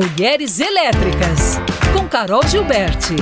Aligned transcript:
Mulheres 0.00 0.58
Elétricas, 0.58 1.58
com 1.92 2.08
Carol 2.08 2.42
Gilberti. 2.48 3.16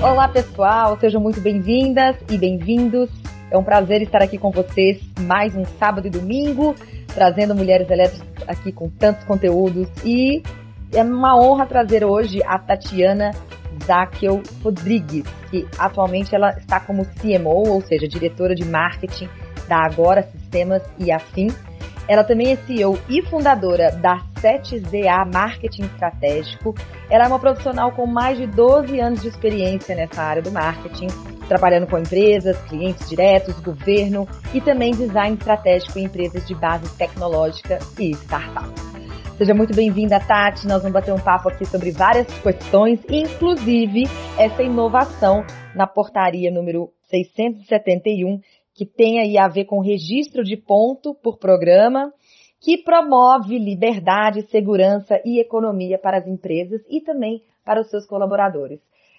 Olá, 0.00 0.28
pessoal, 0.28 0.96
sejam 1.00 1.20
muito 1.20 1.40
bem-vindas 1.40 2.14
e 2.30 2.38
bem-vindos. 2.38 3.10
É 3.50 3.58
um 3.58 3.64
prazer 3.64 4.02
estar 4.02 4.22
aqui 4.22 4.38
com 4.38 4.52
vocês 4.52 5.02
mais 5.22 5.56
um 5.56 5.64
sábado 5.80 6.06
e 6.06 6.10
domingo, 6.10 6.76
trazendo 7.12 7.56
Mulheres 7.56 7.90
Elétricas 7.90 8.28
aqui 8.46 8.70
com 8.70 8.88
tantos 8.88 9.24
conteúdos. 9.24 9.88
E 10.04 10.44
é 10.92 11.02
uma 11.02 11.36
honra 11.36 11.66
trazer 11.66 12.04
hoje 12.04 12.40
a 12.44 12.56
Tatiana 12.56 13.32
Zakel 13.84 14.42
Rodrigues, 14.62 15.24
que 15.50 15.66
atualmente 15.78 16.34
ela 16.34 16.50
está 16.50 16.80
como 16.80 17.04
CMO, 17.04 17.68
ou 17.68 17.80
seja, 17.82 18.06
diretora 18.06 18.54
de 18.54 18.64
marketing 18.64 19.28
da 19.68 19.84
Agora 19.84 20.22
Sistemas 20.22 20.82
e 20.98 21.10
Afim. 21.10 21.48
Ela 22.06 22.22
também 22.22 22.52
é 22.52 22.56
CEO 22.56 22.98
e 23.08 23.22
fundadora 23.22 23.90
da 23.92 24.20
7ZA 24.36 25.32
Marketing 25.32 25.84
Estratégico. 25.84 26.74
Ela 27.10 27.24
é 27.24 27.28
uma 27.28 27.38
profissional 27.38 27.92
com 27.92 28.06
mais 28.06 28.36
de 28.36 28.46
12 28.46 29.00
anos 29.00 29.22
de 29.22 29.28
experiência 29.28 29.94
nessa 29.94 30.22
área 30.22 30.42
do 30.42 30.52
marketing, 30.52 31.06
trabalhando 31.48 31.86
com 31.86 31.98
empresas, 31.98 32.58
clientes 32.68 33.08
diretos, 33.08 33.58
governo 33.60 34.28
e 34.52 34.60
também 34.60 34.92
design 34.92 35.36
estratégico 35.38 35.98
em 35.98 36.04
empresas 36.04 36.46
de 36.46 36.54
base 36.54 36.88
tecnológica 36.96 37.78
e 37.98 38.10
startups. 38.10 38.93
Seja 39.36 39.52
muito 39.52 39.74
bem-vinda, 39.74 40.20
Tati. 40.20 40.64
Nós 40.64 40.78
vamos 40.78 40.92
bater 40.92 41.12
um 41.12 41.18
papo 41.18 41.48
aqui 41.48 41.66
sobre 41.66 41.90
várias 41.90 42.26
questões, 42.38 43.00
inclusive 43.10 44.04
essa 44.38 44.62
inovação 44.62 45.44
na 45.74 45.88
portaria 45.88 46.52
número 46.52 46.92
671, 47.10 48.40
que 48.72 48.86
tem 48.86 49.18
aí 49.18 49.36
a 49.36 49.48
ver 49.48 49.64
com 49.64 49.80
registro 49.80 50.44
de 50.44 50.56
ponto 50.56 51.16
por 51.16 51.36
programa, 51.36 52.12
que 52.60 52.78
promove 52.78 53.58
liberdade, 53.58 54.48
segurança 54.50 55.20
e 55.24 55.40
economia 55.40 55.98
para 55.98 56.18
as 56.18 56.28
empresas 56.28 56.80
e 56.88 57.00
também 57.00 57.42
para 57.64 57.80
os 57.80 57.90
seus 57.90 58.06
colaboradores. 58.06 58.78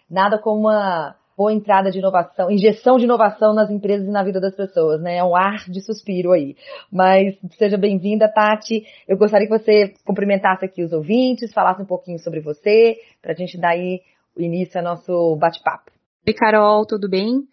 Nada 0.10 0.40
como 0.40 0.62
uma 0.62 1.18
boa 1.38 1.52
entrada 1.52 1.92
de 1.92 2.00
inovação, 2.00 2.50
injeção 2.50 2.98
de 2.98 3.04
inovação 3.04 3.54
nas 3.54 3.70
empresas 3.70 4.08
e 4.08 4.12
na 4.12 4.24
vida 4.24 4.40
das 4.40 4.56
pessoas, 4.56 5.02
né? 5.02 5.18
É 5.18 5.24
um 5.24 5.36
ar 5.36 5.70
de 5.70 5.82
suspiro 5.82 6.32
aí. 6.32 6.56
Mas 6.92 7.36
seja 7.58 7.78
bem-vinda, 7.78 8.32
Tati. 8.32 8.84
Eu 9.08 9.18
gostaria 9.18 9.48
que 9.48 9.58
você 9.58 9.94
cumprimentasse 10.06 10.64
aqui 10.64 10.84
os 10.84 10.94
ouvintes, 10.94 11.54
falasse 11.54 11.82
um 11.82 11.86
pouquinho 11.86 12.20
sobre 12.20 12.40
você, 12.40 12.98
para 13.22 13.34
a 13.34 13.36
gente 13.36 13.58
dar 13.58 13.72
aí 13.72 14.02
início 14.38 14.80
ao 14.80 14.84
nosso 14.84 15.36
bate-papo. 15.36 15.92
Oi, 16.26 16.34
Carol, 16.34 16.86
tudo 16.86 17.10
bem? 17.10 17.44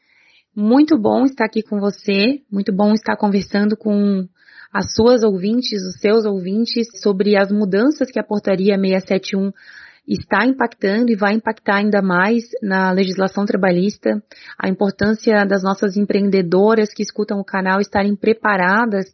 Muito 0.55 0.99
bom 0.99 1.25
estar 1.25 1.47
aqui 1.47 1.63
com 1.63 1.81
você, 1.81 2.41
muito 2.51 2.73
bom 2.73 2.93
estar 2.93 3.17
conversando 3.17 3.77
com 3.77 4.27
as 4.73 4.95
suas 4.95 5.23
ouvintes, 5.23 5.83
os 5.83 6.01
seus 6.01 6.25
ouvintes, 6.25 6.87
sobre 7.03 7.37
as 7.37 7.51
mudanças 7.51 8.11
que 8.11 8.19
a 8.19 8.25
portaria 8.25 8.79
671 8.79 9.53
está 10.07 10.45
impactando 10.45 11.13
e 11.13 11.17
vai 11.17 11.35
impactar 11.35 11.77
ainda 11.77 12.03
mais 12.03 12.43
na 12.61 12.91
legislação 12.91 13.45
trabalhista, 13.47 14.23
a 14.59 14.69
importância 14.69 15.45
das 15.45 15.63
nossas 15.63 15.97
empreendedoras 15.97 16.93
que 16.93 17.03
escutam 17.03 17.39
o 17.39 17.45
canal 17.45 17.81
estarem 17.81 18.17
preparadas 18.17 19.07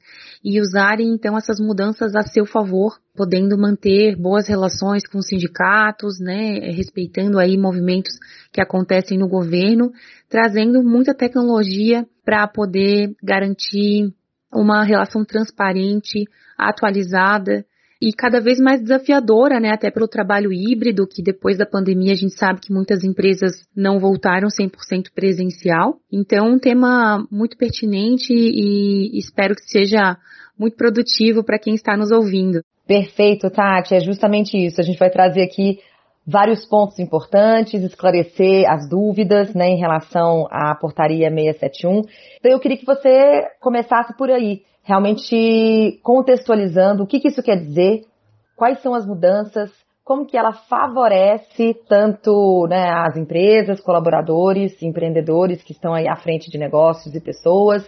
e 0.43 0.61
usarem 0.61 1.09
então 1.09 1.37
essas 1.37 1.61
mudanças 1.61 2.15
a 2.17 2.23
seu 2.23 2.47
favor, 2.47 2.99
podendo 3.15 3.59
manter 3.59 4.17
boas 4.17 4.49
relações 4.49 5.07
com 5.07 5.19
os 5.19 5.27
sindicatos, 5.27 6.19
né, 6.21 6.59
respeitando 6.71 7.39
aí 7.39 7.59
movimentos 7.59 8.15
que 8.53 8.61
acontecem 8.61 9.19
no 9.19 9.29
governo, 9.29 9.93
trazendo 10.29 10.83
muita 10.83 11.15
tecnologia 11.15 12.07
para 12.25 12.47
poder 12.49 13.15
garantir 13.23 14.13
uma 14.53 14.83
relação 14.85 15.25
transparente, 15.25 16.25
atualizada 16.57 17.65
e 18.01 18.13
cada 18.13 18.41
vez 18.41 18.61
mais 18.61 18.81
desafiadora, 18.81 19.59
né, 19.59 19.71
até 19.71 19.91
pelo 19.91 20.07
trabalho 20.07 20.53
híbrido, 20.53 21.07
que 21.07 21.23
depois 21.23 21.59
da 21.59 21.67
pandemia 21.67 22.13
a 22.13 22.17
gente 22.17 22.39
sabe 22.39 22.61
que 22.61 22.73
muitas 22.73 23.03
empresas 23.03 23.67
não 23.75 23.99
voltaram 23.99 24.49
100% 24.49 25.11
presencial. 25.13 25.99
Então, 26.13 26.47
um 26.47 26.59
tema 26.59 27.27
muito 27.31 27.57
pertinente 27.57 28.33
e 28.33 29.19
espero 29.19 29.55
que 29.55 29.69
seja 29.69 30.17
muito 30.57 30.77
produtivo 30.77 31.43
para 31.43 31.59
quem 31.59 31.75
está 31.75 31.97
nos 31.97 32.13
ouvindo. 32.13 32.63
Perfeito, 32.87 33.51
Tati, 33.51 33.95
é 33.95 34.01
justamente 34.01 34.57
isso. 34.57 34.81
A 34.81 34.85
gente 34.85 34.99
vai 34.99 35.11
trazer 35.11 35.43
aqui 35.43 35.79
vários 36.31 36.67
pontos 36.67 36.99
importantes, 36.99 37.83
esclarecer 37.83 38.71
as 38.71 38.87
dúvidas 38.87 39.55
né, 39.55 39.69
em 39.69 39.79
relação 39.79 40.47
à 40.51 40.75
portaria 40.75 41.31
671. 41.31 42.03
Então 42.39 42.53
eu 42.53 42.61
queria 42.61 42.77
que 42.77 42.85
você 42.85 43.49
começasse 43.61 44.15
por 44.15 44.31
aí 44.31 44.61
realmente 44.83 45.99
contextualizando 46.03 47.03
o 47.03 47.07
que, 47.07 47.19
que 47.19 47.29
isso 47.29 47.43
quer 47.43 47.57
dizer, 47.57 48.03
quais 48.57 48.83
são 48.83 48.95
as 48.95 49.07
mudanças, 49.07 49.71
como 50.05 50.27
que 50.27 50.37
ela 50.37 50.53
favorece 50.53 51.75
tanto 51.89 52.67
né, 52.69 52.91
as 52.91 53.17
empresas, 53.17 53.81
colaboradores, 53.81 54.83
empreendedores 54.83 55.63
que 55.63 55.73
estão 55.73 55.95
aí 55.95 56.07
à 56.09 56.17
frente 56.17 56.51
de 56.51 56.59
negócios 56.59 57.15
e 57.15 57.21
pessoas, 57.21 57.87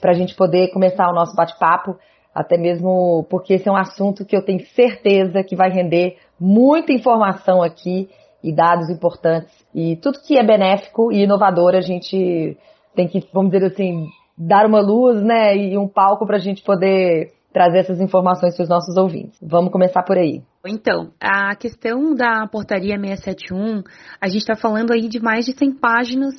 para 0.00 0.12
a 0.12 0.14
gente 0.14 0.36
poder 0.36 0.72
começar 0.72 1.08
o 1.08 1.14
nosso 1.14 1.34
bate-papo, 1.34 1.96
até 2.34 2.56
mesmo 2.56 3.26
porque 3.28 3.54
esse 3.54 3.68
é 3.68 3.72
um 3.72 3.76
assunto 3.76 4.24
que 4.24 4.36
eu 4.36 4.44
tenho 4.44 4.64
certeza 4.68 5.44
que 5.44 5.54
vai 5.54 5.70
render 5.70 6.16
muita 6.42 6.92
informação 6.92 7.62
aqui 7.62 8.10
e 8.42 8.52
dados 8.52 8.90
importantes. 8.90 9.54
E 9.72 9.96
tudo 9.96 10.20
que 10.20 10.36
é 10.36 10.42
benéfico 10.44 11.12
e 11.12 11.22
inovador 11.22 11.76
a 11.76 11.80
gente 11.80 12.56
tem 12.96 13.06
que, 13.06 13.24
vamos 13.32 13.52
dizer 13.52 13.66
assim, 13.66 14.08
dar 14.36 14.66
uma 14.66 14.80
luz, 14.80 15.22
né, 15.22 15.56
e 15.56 15.78
um 15.78 15.86
palco 15.86 16.26
para 16.26 16.36
a 16.36 16.40
gente 16.40 16.62
poder 16.64 17.32
trazer 17.52 17.78
essas 17.78 18.00
informações 18.00 18.56
para 18.56 18.64
os 18.64 18.68
nossos 18.68 18.96
ouvintes. 18.96 19.38
Vamos 19.40 19.70
começar 19.70 20.02
por 20.02 20.18
aí. 20.18 20.42
Então, 20.66 21.12
a 21.20 21.54
questão 21.54 22.14
da 22.14 22.46
portaria 22.50 22.98
671, 22.98 23.82
a 24.20 24.26
gente 24.26 24.38
está 24.38 24.56
falando 24.56 24.92
aí 24.92 25.08
de 25.08 25.20
mais 25.20 25.44
de 25.44 25.52
100 25.52 25.74
páginas 25.74 26.34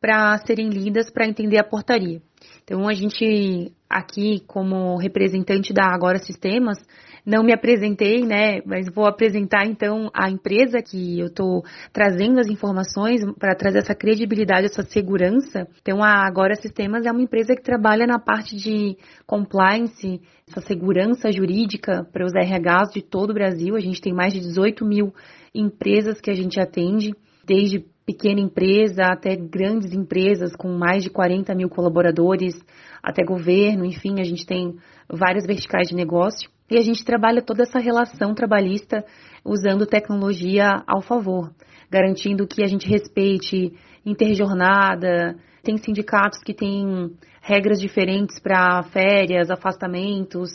para 0.00 0.38
serem 0.46 0.68
lidas 0.68 1.10
para 1.10 1.26
entender 1.26 1.58
a 1.58 1.64
portaria. 1.64 2.20
Então, 2.62 2.88
a 2.88 2.92
gente 2.92 3.72
aqui, 3.88 4.40
como 4.46 4.96
representante 4.96 5.72
da 5.72 5.92
Agora 5.92 6.18
Sistemas, 6.18 6.78
não 7.24 7.42
me 7.42 7.52
apresentei, 7.52 8.22
né? 8.24 8.60
Mas 8.64 8.86
vou 8.92 9.06
apresentar 9.06 9.66
então 9.66 10.10
a 10.14 10.30
empresa 10.30 10.82
que 10.82 11.18
eu 11.18 11.26
estou 11.26 11.62
trazendo 11.92 12.38
as 12.38 12.48
informações 12.48 13.20
para 13.38 13.54
trazer 13.54 13.78
essa 13.78 13.94
credibilidade, 13.94 14.66
essa 14.66 14.82
segurança. 14.82 15.66
Então, 15.80 16.02
a 16.02 16.26
Agora 16.26 16.54
Sistemas 16.54 17.06
é 17.06 17.10
uma 17.10 17.22
empresa 17.22 17.54
que 17.54 17.62
trabalha 17.62 18.06
na 18.06 18.18
parte 18.18 18.56
de 18.56 18.96
compliance, 19.26 20.20
essa 20.48 20.60
segurança 20.60 21.30
jurídica 21.30 22.06
para 22.12 22.24
os 22.24 22.32
RHs 22.32 22.92
de 22.92 23.02
todo 23.02 23.30
o 23.30 23.34
Brasil. 23.34 23.76
A 23.76 23.80
gente 23.80 24.00
tem 24.00 24.12
mais 24.12 24.32
de 24.32 24.40
18 24.40 24.84
mil 24.84 25.12
empresas 25.54 26.20
que 26.20 26.30
a 26.30 26.34
gente 26.34 26.60
atende, 26.60 27.12
desde 27.44 27.84
pequena 28.06 28.40
empresa 28.40 29.04
até 29.04 29.36
grandes 29.36 29.92
empresas 29.92 30.54
com 30.56 30.68
mais 30.76 31.04
de 31.04 31.10
40 31.10 31.54
mil 31.54 31.68
colaboradores, 31.68 32.54
até 33.02 33.24
governo, 33.24 33.84
enfim, 33.84 34.20
a 34.20 34.24
gente 34.24 34.44
tem 34.44 34.76
várias 35.08 35.46
verticais 35.46 35.88
de 35.88 35.94
negócio. 35.94 36.50
E 36.70 36.78
a 36.78 36.80
gente 36.82 37.04
trabalha 37.04 37.42
toda 37.42 37.64
essa 37.64 37.80
relação 37.80 38.32
trabalhista 38.32 39.04
usando 39.44 39.86
tecnologia 39.86 40.82
ao 40.86 41.02
favor, 41.02 41.50
garantindo 41.90 42.46
que 42.46 42.62
a 42.62 42.66
gente 42.68 42.88
respeite 42.88 43.72
interjornada. 44.06 45.36
Tem 45.64 45.76
sindicatos 45.76 46.38
que 46.40 46.54
têm 46.54 47.10
regras 47.42 47.80
diferentes 47.80 48.38
para 48.38 48.82
férias, 48.84 49.50
afastamentos, 49.50 50.50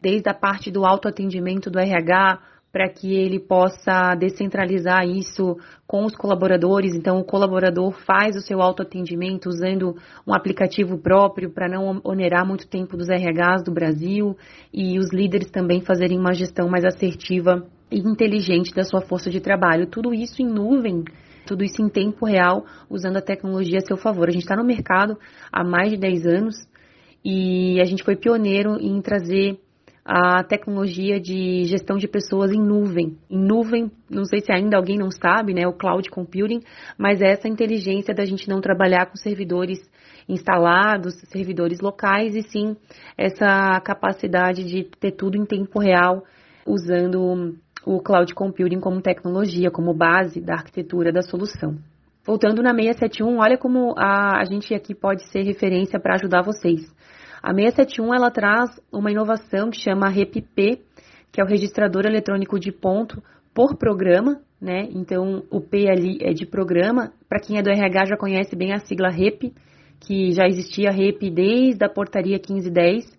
desde 0.00 0.30
a 0.30 0.34
parte 0.34 0.70
do 0.70 0.86
autoatendimento 0.86 1.70
do 1.70 1.78
RH 1.78 2.40
para 2.72 2.88
que 2.88 3.14
ele 3.14 3.40
possa 3.40 4.14
descentralizar 4.14 5.04
isso 5.06 5.56
com 5.86 6.04
os 6.04 6.14
colaboradores. 6.14 6.94
Então, 6.94 7.18
o 7.18 7.24
colaborador 7.24 7.90
faz 8.06 8.36
o 8.36 8.40
seu 8.40 8.62
autoatendimento 8.62 9.48
usando 9.48 9.96
um 10.26 10.32
aplicativo 10.32 10.96
próprio 10.98 11.50
para 11.50 11.68
não 11.68 12.00
onerar 12.04 12.46
muito 12.46 12.68
tempo 12.68 12.96
dos 12.96 13.08
RHs 13.08 13.64
do 13.64 13.72
Brasil 13.72 14.36
e 14.72 14.98
os 14.98 15.12
líderes 15.12 15.50
também 15.50 15.80
fazerem 15.80 16.18
uma 16.18 16.32
gestão 16.32 16.68
mais 16.68 16.84
assertiva 16.84 17.66
e 17.90 17.98
inteligente 17.98 18.72
da 18.72 18.84
sua 18.84 19.00
força 19.00 19.30
de 19.30 19.40
trabalho. 19.40 19.88
Tudo 19.88 20.14
isso 20.14 20.40
em 20.40 20.46
nuvem. 20.46 21.04
Tudo 21.46 21.64
isso 21.64 21.82
em 21.82 21.88
tempo 21.88 22.26
real, 22.26 22.64
usando 22.88 23.16
a 23.16 23.22
tecnologia 23.22 23.78
a 23.78 23.86
seu 23.86 23.96
favor. 23.96 24.28
A 24.28 24.30
gente 24.30 24.42
está 24.42 24.54
no 24.54 24.64
mercado 24.64 25.18
há 25.50 25.64
mais 25.64 25.90
de 25.90 25.96
10 25.96 26.26
anos 26.26 26.54
e 27.24 27.80
a 27.80 27.84
gente 27.84 28.04
foi 28.04 28.14
pioneiro 28.14 28.78
em 28.80 29.00
trazer 29.00 29.58
a 30.04 30.42
tecnologia 30.42 31.20
de 31.20 31.64
gestão 31.64 31.96
de 31.96 32.08
pessoas 32.08 32.50
em 32.52 32.60
nuvem. 32.60 33.16
Em 33.30 33.38
nuvem, 33.38 33.90
não 34.08 34.24
sei 34.24 34.40
se 34.40 34.52
ainda 34.52 34.76
alguém 34.76 34.98
não 34.98 35.10
sabe, 35.10 35.54
né, 35.54 35.66
o 35.66 35.72
cloud 35.72 36.08
computing, 36.10 36.60
mas 36.98 37.20
essa 37.20 37.48
inteligência 37.48 38.14
da 38.14 38.24
gente 38.24 38.48
não 38.48 38.60
trabalhar 38.60 39.06
com 39.06 39.16
servidores 39.16 39.78
instalados, 40.28 41.14
servidores 41.30 41.80
locais, 41.80 42.34
e 42.34 42.42
sim 42.42 42.76
essa 43.16 43.80
capacidade 43.80 44.64
de 44.64 44.84
ter 44.84 45.12
tudo 45.12 45.36
em 45.36 45.44
tempo 45.44 45.78
real, 45.78 46.24
usando 46.66 47.56
o 47.84 48.00
cloud 48.00 48.34
computing 48.34 48.80
como 48.80 49.00
tecnologia, 49.00 49.70
como 49.70 49.94
base 49.94 50.40
da 50.40 50.54
arquitetura 50.54 51.12
da 51.12 51.22
solução. 51.22 51.76
voltando 52.24 52.62
na 52.62 52.72
671, 52.74 53.38
olha 53.38 53.58
como 53.58 53.94
a, 53.96 54.40
a 54.40 54.44
gente 54.44 54.74
aqui 54.74 54.94
pode 54.94 55.26
ser 55.30 55.42
referência 55.42 55.98
para 55.98 56.14
ajudar 56.14 56.42
vocês. 56.42 56.80
A 57.42 57.54
671 57.54 58.14
ela 58.14 58.30
traz 58.30 58.70
uma 58.92 59.10
inovação 59.10 59.70
que 59.70 59.80
chama 59.80 60.08
REPP, 60.08 60.82
que 61.32 61.40
é 61.40 61.44
o 61.44 61.46
registrador 61.46 62.04
eletrônico 62.04 62.58
de 62.58 62.70
ponto 62.70 63.22
por 63.54 63.76
programa, 63.76 64.40
né? 64.60 64.88
Então 64.90 65.42
o 65.50 65.60
P 65.60 65.88
ali 65.88 66.18
é 66.20 66.32
de 66.32 66.44
programa. 66.44 67.12
Para 67.28 67.40
quem 67.40 67.58
é 67.58 67.62
do 67.62 67.70
RH 67.70 68.06
já 68.06 68.16
conhece 68.16 68.54
bem 68.54 68.72
a 68.72 68.78
sigla 68.78 69.08
REP, 69.08 69.54
que 70.00 70.32
já 70.32 70.46
existia 70.46 70.90
REP 70.90 71.30
desde 71.30 71.84
a 71.84 71.88
portaria 71.88 72.36
1510, 72.36 73.18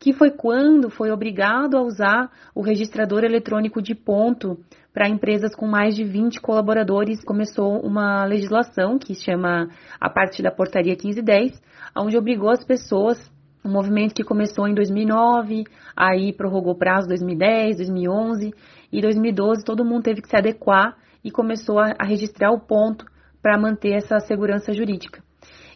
que 0.00 0.12
foi 0.12 0.30
quando 0.30 0.90
foi 0.90 1.10
obrigado 1.10 1.76
a 1.76 1.82
usar 1.82 2.30
o 2.54 2.62
registrador 2.62 3.22
eletrônico 3.22 3.80
de 3.80 3.94
ponto 3.94 4.58
para 4.92 5.08
empresas 5.08 5.54
com 5.54 5.66
mais 5.66 5.94
de 5.94 6.02
20 6.02 6.40
colaboradores. 6.40 7.22
Começou 7.22 7.80
uma 7.80 8.24
legislação 8.24 8.98
que 8.98 9.14
chama 9.14 9.68
a 10.00 10.10
parte 10.10 10.42
da 10.42 10.50
portaria 10.50 10.94
1510, 10.94 11.62
onde 11.96 12.16
obrigou 12.16 12.50
as 12.50 12.64
pessoas 12.64 13.30
um 13.64 13.70
movimento 13.70 14.14
que 14.14 14.24
começou 14.24 14.66
em 14.66 14.74
2009, 14.74 15.64
aí 15.96 16.32
prorrogou 16.32 16.74
prazo 16.74 17.08
2010, 17.08 17.76
2011 17.76 18.54
e 18.92 19.00
2012 19.00 19.64
todo 19.64 19.84
mundo 19.84 20.04
teve 20.04 20.22
que 20.22 20.28
se 20.28 20.36
adequar 20.36 20.96
e 21.22 21.30
começou 21.30 21.78
a, 21.78 21.94
a 21.98 22.04
registrar 22.04 22.50
o 22.50 22.60
ponto 22.60 23.04
para 23.42 23.58
manter 23.58 23.92
essa 23.92 24.18
segurança 24.20 24.72
jurídica. 24.72 25.22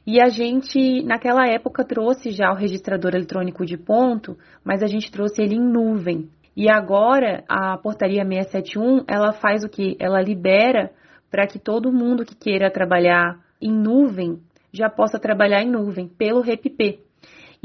E 0.07 0.21
a 0.21 0.29
gente, 0.29 1.03
naquela 1.03 1.47
época, 1.47 1.85
trouxe 1.85 2.31
já 2.31 2.51
o 2.53 2.57
registrador 2.57 3.15
eletrônico 3.15 3.65
de 3.65 3.79
ponto, 3.79 4.37
mas 4.63 4.83
a 4.83 4.87
gente 4.87 5.11
trouxe 5.11 5.43
ele 5.43 5.55
em 5.55 5.61
nuvem. 5.61 6.29
E 6.55 6.69
agora, 6.69 7.43
a 7.49 7.77
portaria 7.79 8.23
671, 8.23 9.05
ela 9.09 9.33
faz 9.33 9.65
o 9.65 9.69
que? 9.69 9.97
Ela 9.99 10.21
libera 10.21 10.91
para 11.31 11.47
que 11.47 11.59
todo 11.59 11.93
mundo 11.93 12.25
que 12.25 12.37
queira 12.37 12.71
trabalhar 12.71 13.41
em 13.61 13.73
nuvem 13.73 14.39
já 14.73 14.91
possa 14.91 15.19
trabalhar 15.19 15.63
em 15.63 15.71
nuvem 15.71 16.07
pelo 16.07 16.43
REPP. 16.43 17.01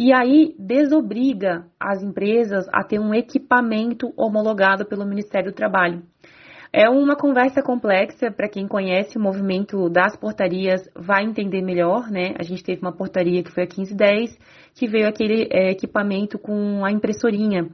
E 0.01 0.13
aí 0.13 0.55
desobriga 0.57 1.65
as 1.77 2.01
empresas 2.01 2.65
a 2.71 2.85
ter 2.85 2.97
um 3.01 3.13
equipamento 3.13 4.13
homologado 4.15 4.85
pelo 4.85 5.05
Ministério 5.05 5.51
do 5.51 5.55
Trabalho. 5.55 6.03
É 6.71 6.89
uma 6.89 7.17
conversa 7.17 7.61
complexa 7.61 8.31
para 8.31 8.47
quem 8.47 8.65
conhece 8.65 9.17
o 9.17 9.21
movimento 9.21 9.89
das 9.89 10.15
portarias, 10.15 10.89
vai 10.95 11.25
entender 11.25 11.61
melhor, 11.61 12.09
né? 12.09 12.33
A 12.39 12.43
gente 12.43 12.63
teve 12.63 12.81
uma 12.81 12.93
portaria 12.93 13.43
que 13.43 13.51
foi 13.51 13.63
a 13.63 13.65
1510, 13.65 14.39
que 14.73 14.87
veio 14.87 15.05
aquele 15.05 15.49
é, 15.51 15.71
equipamento 15.71 16.39
com 16.39 16.85
a 16.85 16.91
impressorinha. 16.93 17.67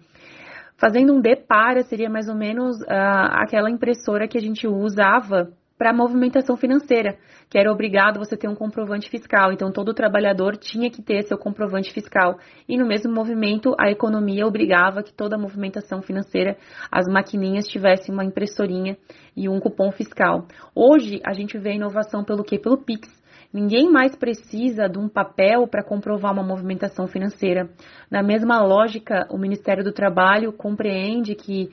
Fazendo 0.77 1.13
um 1.13 1.21
depara, 1.21 1.83
seria 1.83 2.09
mais 2.09 2.27
ou 2.27 2.35
menos 2.35 2.81
uh, 2.81 3.33
aquela 3.33 3.69
impressora 3.69 4.27
que 4.27 4.37
a 4.37 4.41
gente 4.41 4.67
usava 4.67 5.53
para 5.77 5.93
movimentação 5.93 6.55
financeira, 6.55 7.17
que 7.49 7.57
era 7.57 7.71
obrigado 7.71 8.19
você 8.19 8.37
ter 8.37 8.47
um 8.47 8.55
comprovante 8.55 9.09
fiscal. 9.09 9.51
Então, 9.51 9.71
todo 9.71 9.93
trabalhador 9.93 10.55
tinha 10.55 10.89
que 10.89 11.01
ter 11.01 11.23
seu 11.23 11.37
comprovante 11.37 11.91
fiscal. 11.91 12.37
E 12.67 12.77
no 12.77 12.85
mesmo 12.85 13.13
movimento, 13.13 13.75
a 13.79 13.89
economia 13.89 14.47
obrigava 14.47 15.03
que 15.03 15.13
toda 15.13 15.35
a 15.35 15.39
movimentação 15.39 16.01
financeira, 16.01 16.57
as 16.91 17.07
maquininhas 17.07 17.67
tivessem 17.67 18.13
uma 18.13 18.23
impressorinha 18.23 18.97
e 19.35 19.49
um 19.49 19.59
cupom 19.59 19.91
fiscal. 19.91 20.47
Hoje, 20.73 21.19
a 21.25 21.33
gente 21.33 21.57
vê 21.57 21.71
a 21.71 21.75
inovação 21.75 22.23
pelo 22.23 22.43
quê? 22.43 22.57
Pelo 22.57 22.77
Pix. 22.77 23.09
Ninguém 23.53 23.89
mais 23.89 24.15
precisa 24.15 24.87
de 24.87 24.97
um 24.97 25.07
papel 25.07 25.67
para 25.67 25.83
comprovar 25.83 26.33
uma 26.33 26.43
movimentação 26.43 27.07
financeira. 27.07 27.69
Na 28.09 28.21
mesma 28.23 28.61
lógica, 28.61 29.27
o 29.29 29.37
Ministério 29.37 29.83
do 29.83 29.93
Trabalho 29.93 30.51
compreende 30.51 31.35
que 31.35 31.69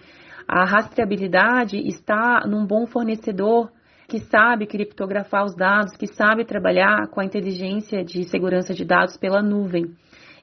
a 0.46 0.64
rastreabilidade 0.64 1.78
está 1.78 2.44
num 2.46 2.66
bom 2.66 2.86
fornecedor 2.86 3.70
que 4.12 4.20
sabe 4.26 4.66
criptografar 4.66 5.42
os 5.42 5.56
dados, 5.56 5.96
que 5.96 6.06
sabe 6.06 6.44
trabalhar 6.44 7.08
com 7.08 7.18
a 7.18 7.24
inteligência 7.24 8.04
de 8.04 8.24
segurança 8.24 8.74
de 8.74 8.84
dados 8.84 9.16
pela 9.16 9.42
nuvem. 9.42 9.86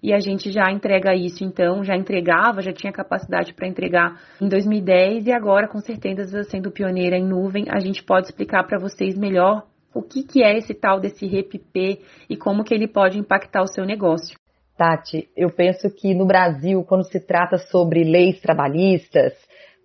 E 0.01 0.11
a 0.11 0.17
gente 0.17 0.51
já 0.51 0.71
entrega 0.71 1.13
isso, 1.13 1.43
então, 1.43 1.83
já 1.83 1.95
entregava, 1.95 2.63
já 2.63 2.73
tinha 2.73 2.91
capacidade 2.91 3.53
para 3.53 3.67
entregar 3.67 4.19
em 4.41 4.49
2010 4.49 5.27
e 5.27 5.31
agora, 5.31 5.67
com 5.67 5.77
certeza, 5.77 6.43
sendo 6.45 6.71
pioneira 6.71 7.15
em 7.15 7.27
nuvem, 7.27 7.65
a 7.69 7.79
gente 7.79 8.03
pode 8.03 8.25
explicar 8.25 8.63
para 8.63 8.79
vocês 8.79 9.15
melhor 9.15 9.67
o 9.93 10.01
que, 10.01 10.23
que 10.23 10.43
é 10.43 10.57
esse 10.57 10.73
tal 10.73 10.99
desse 10.99 11.27
REPP 11.27 12.01
e 12.27 12.35
como 12.35 12.63
que 12.63 12.73
ele 12.73 12.87
pode 12.87 13.19
impactar 13.19 13.61
o 13.61 13.67
seu 13.67 13.85
negócio. 13.85 14.35
Tati, 14.75 15.29
eu 15.37 15.51
penso 15.51 15.91
que 15.91 16.15
no 16.15 16.25
Brasil, 16.25 16.83
quando 16.85 17.03
se 17.03 17.19
trata 17.19 17.59
sobre 17.59 18.03
leis 18.03 18.41
trabalhistas, 18.41 19.33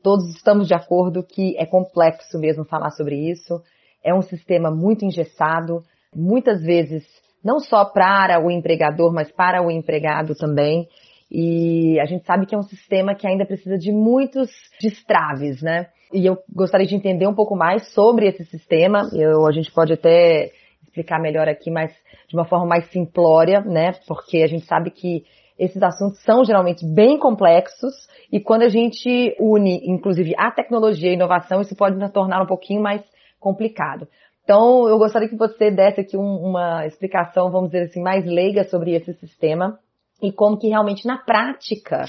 todos 0.03 0.35
estamos 0.35 0.69
de 0.69 0.75
acordo 0.75 1.23
que 1.23 1.55
é 1.59 1.67
complexo 1.67 2.39
mesmo 2.39 2.65
falar 2.65 2.89
sobre 2.91 3.31
isso 3.31 3.63
é 4.05 4.15
um 4.15 4.23
sistema 4.23 4.71
muito 4.71 5.05
engessado, 5.05 5.83
muitas 6.15 6.63
vezes 6.63 7.05
não 7.43 7.59
só 7.59 7.85
para 7.85 8.41
o 8.41 8.51
empregador, 8.51 9.13
mas 9.13 9.31
para 9.33 9.63
o 9.63 9.71
empregado 9.71 10.35
também. 10.35 10.89
E 11.31 11.99
a 12.01 12.05
gente 12.05 12.25
sabe 12.25 12.47
que 12.47 12.55
é 12.55 12.59
um 12.59 12.63
sistema 12.63 13.15
que 13.15 13.27
ainda 13.27 13.45
precisa 13.45 13.77
de 13.77 13.91
muitos 13.91 14.51
destraves, 14.81 15.61
né? 15.61 15.89
E 16.13 16.25
eu 16.25 16.39
gostaria 16.55 16.87
de 16.87 16.95
entender 16.95 17.27
um 17.27 17.35
pouco 17.35 17.57
mais 17.57 17.93
sobre 17.93 18.29
esse 18.29 18.45
sistema. 18.45 19.09
Eu, 19.13 19.47
a 19.47 19.53
gente 19.53 19.73
pode 19.73 19.93
até 19.93 20.53
explicar 20.83 21.21
melhor 21.21 21.49
aqui, 21.49 21.71
mas 21.71 21.93
de 22.29 22.37
uma 22.37 22.45
forma 22.45 22.67
mais 22.67 22.87
simplória, 22.91 23.61
né? 23.61 23.93
Porque 24.07 24.39
a 24.39 24.47
gente 24.47 24.65
sabe 24.65 24.91
que 24.91 25.25
esses 25.59 25.83
assuntos 25.83 26.23
são 26.23 26.45
geralmente 26.45 26.85
bem 26.87 27.19
complexos 27.19 27.95
e 28.31 28.41
quando 28.41 28.63
a 28.63 28.69
gente 28.69 29.37
une, 29.39 29.81
inclusive, 29.85 30.35
a 30.37 30.51
tecnologia 30.51 31.09
e 31.09 31.13
a 31.13 31.15
inovação, 31.15 31.61
isso 31.61 31.77
pode 31.77 31.97
nos 31.97 32.11
tornar 32.11 32.43
um 32.43 32.47
pouquinho 32.47 32.83
mais 32.83 33.03
complicado. 33.45 34.09
Então, 34.43 34.89
eu 34.89 34.99
gostaria 34.99 35.29
que 35.29 35.37
você 35.37 35.71
desse 35.71 36.01
aqui 36.01 36.17
um, 36.17 36.37
uma 36.37 36.87
explicação, 36.87 37.51
vamos 37.51 37.71
dizer 37.71 37.85
assim, 37.85 38.03
mais 38.03 38.25
leiga 38.25 38.65
sobre 38.65 38.95
esse 38.95 39.13
sistema 39.15 39.79
e 40.23 40.33
como 40.33 40.59
que 40.59 40.69
realmente 40.69 41.07
na 41.07 41.19
prática, 41.19 42.05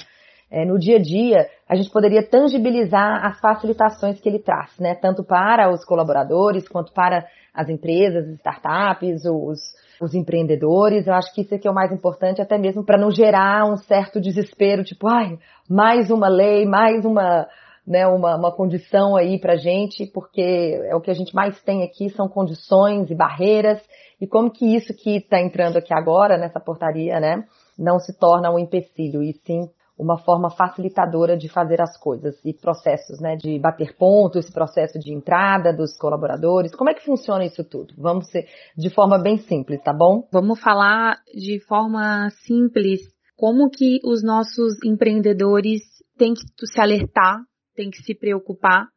é, 0.49 0.65
no 0.65 0.79
dia 0.79 0.97
a 0.97 1.01
dia, 1.01 1.49
a 1.67 1.75
gente 1.75 1.89
poderia 1.89 2.23
tangibilizar 2.23 3.25
as 3.25 3.39
facilitações 3.39 4.19
que 4.19 4.29
ele 4.29 4.39
traz, 4.39 4.77
né? 4.79 4.95
Tanto 4.95 5.23
para 5.23 5.71
os 5.71 5.83
colaboradores 5.83 6.67
quanto 6.67 6.93
para 6.93 7.25
as 7.53 7.69
empresas, 7.69 8.27
startups, 8.35 9.25
os, 9.25 9.59
os 10.01 10.13
empreendedores. 10.13 11.07
Eu 11.07 11.13
acho 11.13 11.33
que 11.33 11.41
isso 11.41 11.55
aqui 11.55 11.67
é 11.67 11.71
o 11.71 11.75
mais 11.75 11.91
importante, 11.91 12.41
até 12.41 12.57
mesmo 12.57 12.83
para 12.83 12.97
não 12.97 13.11
gerar 13.11 13.65
um 13.65 13.77
certo 13.77 14.21
desespero, 14.21 14.83
tipo, 14.83 15.07
ai, 15.07 15.37
mais 15.69 16.09
uma 16.09 16.27
lei, 16.27 16.65
mais 16.65 17.05
uma 17.05 17.47
né, 17.85 18.07
uma, 18.07 18.35
uma 18.35 18.51
condição 18.51 19.15
aí 19.15 19.39
pra 19.39 19.55
gente, 19.55 20.05
porque 20.07 20.79
é 20.83 20.95
o 20.95 21.01
que 21.01 21.11
a 21.11 21.13
gente 21.13 21.35
mais 21.35 21.61
tem 21.61 21.83
aqui, 21.83 22.09
são 22.09 22.27
condições 22.27 23.09
e 23.11 23.15
barreiras, 23.15 23.81
e 24.19 24.25
como 24.25 24.49
que 24.49 24.75
isso 24.75 24.93
que 24.93 25.17
está 25.17 25.39
entrando 25.39 25.77
aqui 25.77 25.93
agora, 25.93 26.37
nessa 26.37 26.59
portaria, 26.59 27.19
né, 27.19 27.45
não 27.77 27.99
se 27.99 28.17
torna 28.17 28.51
um 28.51 28.57
empecilho, 28.57 29.21
e 29.21 29.33
sim 29.45 29.69
uma 29.97 30.17
forma 30.17 30.49
facilitadora 30.49 31.37
de 31.37 31.47
fazer 31.47 31.81
as 31.81 31.97
coisas 31.97 32.35
e 32.43 32.53
processos, 32.53 33.19
né, 33.19 33.37
de 33.37 33.57
bater 33.59 33.95
pontos, 33.95 34.49
processo 34.49 34.99
de 34.99 35.13
entrada 35.13 35.71
dos 35.71 35.97
colaboradores. 35.97 36.75
Como 36.75 36.89
é 36.89 36.93
que 36.93 37.05
funciona 37.05 37.45
isso 37.45 37.63
tudo? 37.63 37.93
Vamos 37.97 38.29
ser 38.29 38.45
de 38.77 38.89
forma 38.89 39.17
bem 39.17 39.37
simples, 39.37 39.81
tá 39.81 39.93
bom? 39.93 40.27
Vamos 40.31 40.59
falar 40.59 41.19
de 41.33 41.61
forma 41.65 42.29
simples 42.45 43.01
como 43.37 43.69
que 43.69 43.99
os 44.03 44.21
nossos 44.21 44.75
empreendedores 44.83 45.81
têm 46.17 46.33
que 46.33 46.67
se 46.67 46.81
alertar 46.81 47.39
tem 47.75 47.89
que 47.89 48.01
se 48.01 48.15
preocupar, 48.15 48.87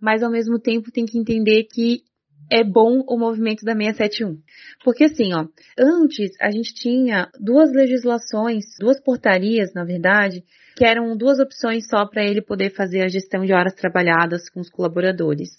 mas 0.00 0.22
ao 0.22 0.30
mesmo 0.30 0.58
tempo 0.58 0.90
tem 0.90 1.06
que 1.06 1.18
entender 1.18 1.64
que 1.64 2.02
é 2.50 2.64
bom 2.64 3.02
o 3.08 3.18
movimento 3.18 3.64
da 3.64 3.74
671. 3.74 4.38
Porque 4.84 5.04
assim, 5.04 5.32
ó, 5.32 5.46
antes 5.78 6.30
a 6.40 6.50
gente 6.50 6.74
tinha 6.74 7.30
duas 7.40 7.72
legislações, 7.72 8.64
duas 8.78 9.00
portarias, 9.00 9.72
na 9.74 9.84
verdade, 9.84 10.42
que 10.76 10.84
eram 10.84 11.16
duas 11.16 11.38
opções 11.38 11.86
só 11.88 12.06
para 12.06 12.24
ele 12.24 12.42
poder 12.42 12.70
fazer 12.70 13.02
a 13.02 13.08
gestão 13.08 13.44
de 13.44 13.52
horas 13.52 13.74
trabalhadas 13.74 14.50
com 14.50 14.60
os 14.60 14.68
colaboradores. 14.68 15.50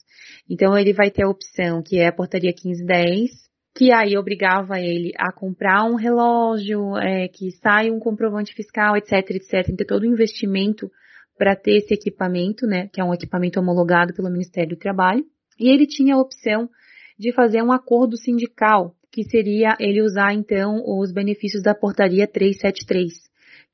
Então 0.49 0.77
ele 0.77 0.93
vai 0.93 1.09
ter 1.09 1.23
a 1.23 1.29
opção 1.29 1.81
que 1.81 1.97
é 1.99 2.07
a 2.07 2.13
portaria 2.13 2.51
1510, 2.51 3.31
que 3.75 3.91
aí 3.91 4.17
obrigava 4.17 4.79
ele 4.79 5.11
a 5.17 5.31
comprar 5.31 5.83
um 5.85 5.95
relógio, 5.95 6.95
é, 6.97 7.27
que 7.27 7.51
sai 7.51 7.89
um 7.89 7.99
comprovante 7.99 8.53
fiscal, 8.53 8.95
etc, 8.95 9.13
etc, 9.31 9.75
ter 9.75 9.85
todo 9.85 10.03
o 10.03 10.11
investimento 10.11 10.91
para 11.37 11.55
ter 11.55 11.77
esse 11.77 11.93
equipamento, 11.93 12.65
né, 12.65 12.87
que 12.93 13.01
é 13.01 13.03
um 13.03 13.13
equipamento 13.13 13.59
homologado 13.59 14.13
pelo 14.13 14.29
Ministério 14.29 14.75
do 14.75 14.79
Trabalho, 14.79 15.25
e 15.59 15.69
ele 15.69 15.85
tinha 15.85 16.15
a 16.15 16.19
opção 16.19 16.69
de 17.17 17.31
fazer 17.31 17.61
um 17.61 17.71
acordo 17.71 18.17
sindical, 18.17 18.95
que 19.11 19.23
seria 19.23 19.75
ele 19.79 20.01
usar 20.01 20.33
então 20.33 20.81
os 20.85 21.11
benefícios 21.11 21.61
da 21.61 21.75
portaria 21.75 22.27
373. 22.27 23.13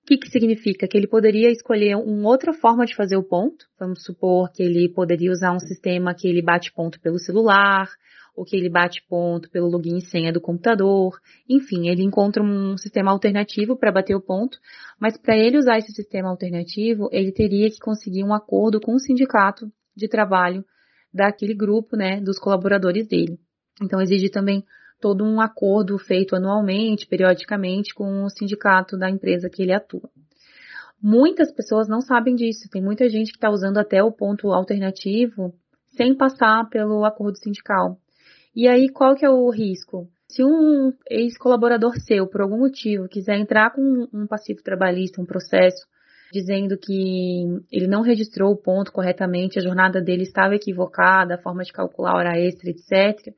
O 0.04 0.06
que, 0.06 0.18
que 0.18 0.30
significa? 0.30 0.88
Que 0.88 0.98
ele 0.98 1.08
poderia 1.08 1.52
escolher 1.52 1.96
uma 1.96 2.30
outra 2.30 2.52
forma 2.52 2.86
de 2.86 2.96
fazer 2.96 3.16
o 3.16 3.24
ponto. 3.24 3.66
Vamos 3.80 4.04
supor 4.04 4.52
que 4.52 4.64
ele 4.64 4.90
poderia 4.90 5.32
usar 5.32 5.54
um 5.54 5.60
sistema 5.60 6.16
que 6.16 6.28
ele 6.28 6.42
bate 6.42 6.74
ponto 6.74 7.00
pelo 7.00 7.20
celular, 7.20 7.88
ou 8.40 8.46
que 8.46 8.56
ele 8.56 8.70
bate 8.70 9.04
ponto 9.06 9.50
pelo 9.50 9.68
login 9.68 9.98
e 9.98 10.02
senha 10.02 10.32
do 10.32 10.40
computador. 10.40 11.20
Enfim, 11.48 11.90
ele 11.90 12.04
encontra 12.04 12.42
um 12.42 12.78
sistema 12.78 13.12
alternativo 13.12 13.76
para 13.76 13.92
bater 13.92 14.16
o 14.16 14.22
ponto, 14.22 14.58
mas 14.98 15.18
para 15.18 15.38
ele 15.38 15.58
usar 15.58 15.78
esse 15.78 15.92
sistema 15.92 16.30
alternativo, 16.30 17.10
ele 17.12 17.34
teria 17.34 17.70
que 17.70 17.80
conseguir 17.80 18.24
um 18.24 18.34
acordo 18.34 18.80
com 18.80 18.94
o 18.94 19.00
sindicato 19.00 19.70
de 19.94 20.08
trabalho 20.08 20.64
daquele 21.14 21.54
grupo, 21.54 21.98
né, 21.98 22.22
dos 22.22 22.40
colaboradores 22.40 23.06
dele. 23.10 23.38
Então 23.82 24.00
exige 24.00 24.30
também 24.30 24.64
todo 25.02 25.26
um 25.26 25.42
acordo 25.42 25.98
feito 25.98 26.34
anualmente, 26.34 27.08
periodicamente, 27.08 27.94
com 27.94 28.24
o 28.24 28.30
sindicato 28.30 28.98
da 28.98 29.10
empresa 29.10 29.50
que 29.50 29.62
ele 29.62 29.74
atua. 29.74 30.10
Muitas 31.02 31.52
pessoas 31.52 31.90
não 31.90 32.00
sabem 32.00 32.36
disso. 32.36 32.70
Tem 32.72 32.82
muita 32.82 33.10
gente 33.10 33.32
que 33.32 33.38
está 33.38 33.50
usando 33.50 33.80
até 33.80 34.02
o 34.02 34.14
ponto 34.14 34.54
alternativo 34.54 35.54
sem 35.90 36.16
passar 36.16 36.70
pelo 36.70 37.04
acordo 37.04 37.38
sindical. 37.38 37.98
E 38.56 38.68
aí, 38.68 38.90
qual 38.90 39.16
que 39.16 39.26
é 39.26 39.30
o 39.30 39.50
risco? 39.50 40.08
Se 40.28 40.44
um 40.44 40.94
ex-colaborador 41.10 42.00
seu, 42.00 42.28
por 42.28 42.42
algum 42.42 42.58
motivo, 42.58 43.08
quiser 43.08 43.38
entrar 43.38 43.72
com 43.72 44.08
um 44.14 44.28
passivo 44.28 44.62
trabalhista, 44.64 45.22
um 45.22 45.26
processo, 45.26 45.88
dizendo 46.32 46.78
que 46.78 47.46
ele 47.72 47.88
não 47.88 48.02
registrou 48.02 48.52
o 48.52 48.58
ponto 48.58 48.92
corretamente, 48.92 49.58
a 49.58 49.62
jornada 49.62 50.02
dele 50.02 50.24
estava 50.24 50.56
equivocada, 50.56 51.36
a 51.36 51.42
forma 51.42 51.64
de 51.64 51.74
calcular 51.74 52.16
hora 52.16 52.40
extra, 52.40 52.70
etc., 52.70 53.34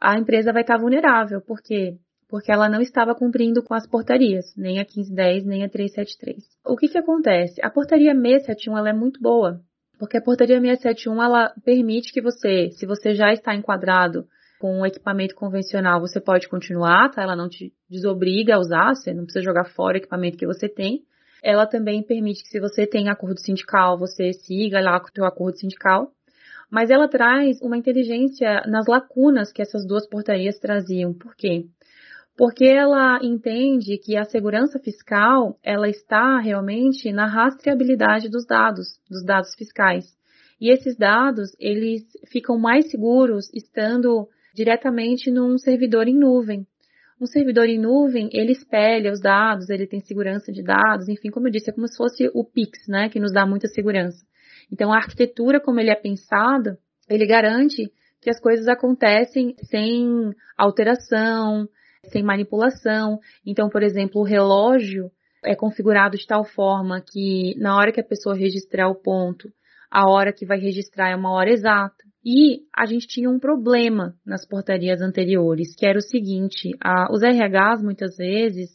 a 0.00 0.16
empresa 0.16 0.52
vai 0.52 0.62
estar 0.62 0.78
vulnerável. 0.78 1.40
Por 1.40 1.60
quê? 1.60 1.96
Porque 2.28 2.52
ela 2.52 2.68
não 2.68 2.80
estava 2.80 3.14
cumprindo 3.14 3.62
com 3.62 3.74
as 3.74 3.86
portarias, 3.86 4.54
nem 4.56 4.78
a 4.78 4.82
1510, 4.82 5.44
nem 5.44 5.64
a 5.64 5.68
373. 5.68 6.44
O 6.64 6.76
que 6.76 6.88
que 6.88 6.98
acontece? 6.98 7.60
A 7.64 7.70
portaria 7.70 8.14
671 8.14 8.78
ela 8.78 8.90
é 8.90 8.92
muito 8.92 9.20
boa, 9.20 9.60
porque 9.98 10.18
a 10.18 10.22
portaria 10.22 10.60
671 10.60 11.22
ela 11.22 11.52
permite 11.64 12.12
que 12.12 12.20
você, 12.20 12.70
se 12.72 12.86
você 12.86 13.14
já 13.14 13.32
está 13.32 13.54
enquadrado 13.54 14.26
com 14.58 14.80
um 14.80 14.86
equipamento 14.86 15.34
convencional, 15.34 16.00
você 16.00 16.20
pode 16.20 16.48
continuar, 16.48 17.10
tá? 17.10 17.22
Ela 17.22 17.36
não 17.36 17.48
te 17.48 17.72
desobriga 17.88 18.56
a 18.56 18.58
usar, 18.58 18.94
você 18.94 19.12
não 19.14 19.24
precisa 19.24 19.44
jogar 19.44 19.64
fora 19.64 19.94
o 19.94 19.98
equipamento 19.98 20.36
que 20.36 20.46
você 20.46 20.68
tem. 20.68 21.02
Ela 21.42 21.66
também 21.66 22.02
permite 22.02 22.42
que 22.42 22.48
se 22.48 22.60
você 22.60 22.86
tem 22.86 23.08
acordo 23.08 23.38
sindical, 23.40 23.98
você 23.98 24.32
siga 24.32 24.80
lá 24.80 25.00
o 25.00 25.08
seu 25.14 25.24
acordo 25.24 25.58
sindical 25.58 26.12
mas 26.70 26.90
ela 26.90 27.08
traz 27.08 27.60
uma 27.62 27.76
inteligência 27.76 28.62
nas 28.66 28.86
lacunas 28.86 29.52
que 29.52 29.62
essas 29.62 29.86
duas 29.86 30.06
portarias 30.06 30.58
traziam. 30.58 31.14
Por 31.14 31.34
quê? 31.34 31.66
Porque 32.36 32.64
ela 32.64 33.18
entende 33.22 33.98
que 33.98 34.16
a 34.16 34.24
segurança 34.24 34.78
fiscal, 34.78 35.58
ela 35.62 35.88
está 35.88 36.38
realmente 36.38 37.10
na 37.10 37.26
rastreabilidade 37.26 38.28
dos 38.28 38.46
dados, 38.46 39.00
dos 39.10 39.24
dados 39.24 39.54
fiscais. 39.54 40.16
E 40.60 40.70
esses 40.70 40.96
dados, 40.96 41.50
eles 41.58 42.04
ficam 42.30 42.58
mais 42.58 42.90
seguros 42.90 43.50
estando 43.52 44.28
diretamente 44.58 45.30
num 45.30 45.56
servidor 45.56 46.08
em 46.08 46.18
nuvem. 46.18 46.66
Um 47.20 47.26
servidor 47.26 47.68
em 47.68 47.78
nuvem, 47.78 48.28
ele 48.32 48.50
espelha 48.50 49.12
os 49.12 49.20
dados, 49.20 49.70
ele 49.70 49.86
tem 49.86 50.00
segurança 50.00 50.50
de 50.50 50.64
dados, 50.64 51.08
enfim, 51.08 51.30
como 51.30 51.46
eu 51.46 51.52
disse, 51.52 51.70
é 51.70 51.72
como 51.72 51.86
se 51.86 51.96
fosse 51.96 52.28
o 52.34 52.44
Pix, 52.44 52.88
né, 52.88 53.08
que 53.08 53.20
nos 53.20 53.32
dá 53.32 53.46
muita 53.46 53.68
segurança. 53.68 54.24
Então, 54.72 54.92
a 54.92 54.96
arquitetura, 54.96 55.60
como 55.60 55.78
ele 55.78 55.90
é 55.90 55.94
pensado, 55.94 56.76
ele 57.08 57.24
garante 57.24 57.90
que 58.20 58.30
as 58.30 58.40
coisas 58.40 58.66
acontecem 58.66 59.54
sem 59.62 60.34
alteração, 60.56 61.68
sem 62.06 62.22
manipulação. 62.22 63.20
Então, 63.46 63.68
por 63.68 63.82
exemplo, 63.82 64.20
o 64.20 64.24
relógio 64.24 65.10
é 65.44 65.54
configurado 65.54 66.16
de 66.16 66.26
tal 66.26 66.44
forma 66.44 67.00
que 67.00 67.54
na 67.58 67.76
hora 67.76 67.92
que 67.92 68.00
a 68.00 68.04
pessoa 68.04 68.34
registrar 68.34 68.88
o 68.88 69.00
ponto, 69.00 69.48
a 69.88 70.10
hora 70.10 70.32
que 70.32 70.44
vai 70.44 70.58
registrar 70.58 71.10
é 71.10 71.16
uma 71.16 71.32
hora 71.32 71.50
exata. 71.50 72.07
E 72.30 72.66
a 72.76 72.84
gente 72.84 73.06
tinha 73.06 73.30
um 73.30 73.38
problema 73.38 74.14
nas 74.26 74.46
portarias 74.46 75.00
anteriores, 75.00 75.74
que 75.74 75.86
era 75.86 75.96
o 75.96 76.02
seguinte: 76.02 76.76
a, 76.78 77.10
os 77.10 77.22
RHs 77.22 77.82
muitas 77.82 78.18
vezes 78.18 78.68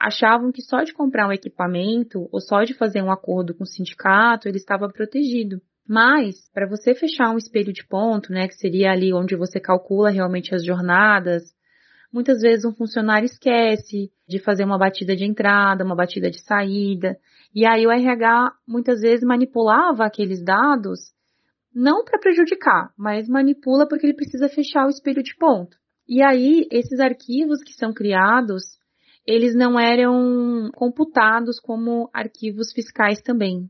achavam 0.00 0.50
que 0.50 0.62
só 0.62 0.82
de 0.82 0.94
comprar 0.94 1.28
um 1.28 1.32
equipamento 1.32 2.26
ou 2.32 2.40
só 2.40 2.62
de 2.64 2.72
fazer 2.72 3.02
um 3.02 3.12
acordo 3.12 3.54
com 3.54 3.64
o 3.64 3.66
sindicato 3.66 4.48
ele 4.48 4.56
estava 4.56 4.88
protegido. 4.88 5.60
Mas, 5.86 6.50
para 6.54 6.66
você 6.66 6.94
fechar 6.94 7.30
um 7.30 7.36
espelho 7.36 7.74
de 7.74 7.86
ponto, 7.86 8.32
né, 8.32 8.48
que 8.48 8.54
seria 8.54 8.90
ali 8.90 9.12
onde 9.12 9.36
você 9.36 9.60
calcula 9.60 10.08
realmente 10.08 10.54
as 10.54 10.64
jornadas, 10.64 11.42
muitas 12.10 12.40
vezes 12.40 12.64
um 12.64 12.72
funcionário 12.72 13.26
esquece 13.26 14.10
de 14.26 14.38
fazer 14.38 14.64
uma 14.64 14.78
batida 14.78 15.14
de 15.14 15.26
entrada, 15.26 15.84
uma 15.84 15.94
batida 15.94 16.30
de 16.30 16.40
saída, 16.40 17.18
e 17.54 17.66
aí 17.66 17.86
o 17.86 17.90
RH 17.90 18.54
muitas 18.66 19.02
vezes 19.02 19.26
manipulava 19.26 20.06
aqueles 20.06 20.42
dados 20.42 21.17
não 21.78 22.04
para 22.04 22.18
prejudicar, 22.18 22.92
mas 22.98 23.28
manipula 23.28 23.86
porque 23.88 24.06
ele 24.06 24.16
precisa 24.16 24.48
fechar 24.48 24.86
o 24.86 24.90
espelho 24.90 25.22
de 25.22 25.36
ponto. 25.36 25.76
E 26.08 26.22
aí, 26.22 26.66
esses 26.70 26.98
arquivos 27.00 27.62
que 27.62 27.72
são 27.72 27.92
criados 27.92 28.78
eles 29.28 29.54
não 29.54 29.78
eram 29.78 30.70
computados 30.74 31.60
como 31.60 32.08
arquivos 32.14 32.72
fiscais 32.72 33.20
também. 33.20 33.68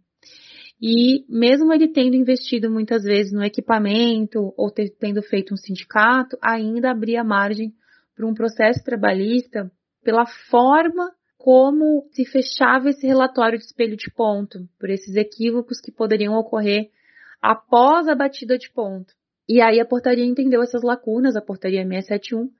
E 0.81 1.25
mesmo 1.29 1.75
ele 1.75 1.89
tendo 1.89 2.15
investido 2.15 2.71
muitas 2.71 3.03
vezes 3.03 3.33
no 3.33 3.43
equipamento 3.43 4.55
ou 4.57 4.71
ter, 4.71 4.91
tendo 5.01 5.21
feito 5.21 5.53
um 5.53 5.57
sindicato, 5.57 6.39
ainda 6.41 6.93
abria 6.93 7.25
margem 7.25 7.73
para 8.15 8.25
um 8.25 8.35
processo 8.35 8.85
trabalhista 8.85 9.69
pela 10.05 10.27
forma 10.49 11.11
como 11.37 12.09
se 12.13 12.25
fechava 12.25 12.91
esse 12.91 13.05
relatório 13.05 13.59
de 13.59 13.65
espelho 13.65 13.97
de 13.97 14.13
ponto, 14.15 14.61
por 14.79 14.89
esses 14.89 15.17
equívocos 15.17 15.81
que 15.81 15.91
poderiam 15.91 16.35
ocorrer 16.35 16.89
após 17.41 18.09
a 18.09 18.15
batida 18.15 18.59
de 18.59 18.71
ponto. 18.73 19.13
E 19.49 19.61
aí 19.61 19.81
a 19.81 19.87
portaria 19.87 20.25
entendeu 20.25 20.63
essas 20.63 20.83
lacunas, 20.83 21.37
a 21.37 21.41
portaria 21.41 21.83
671, 21.83 22.51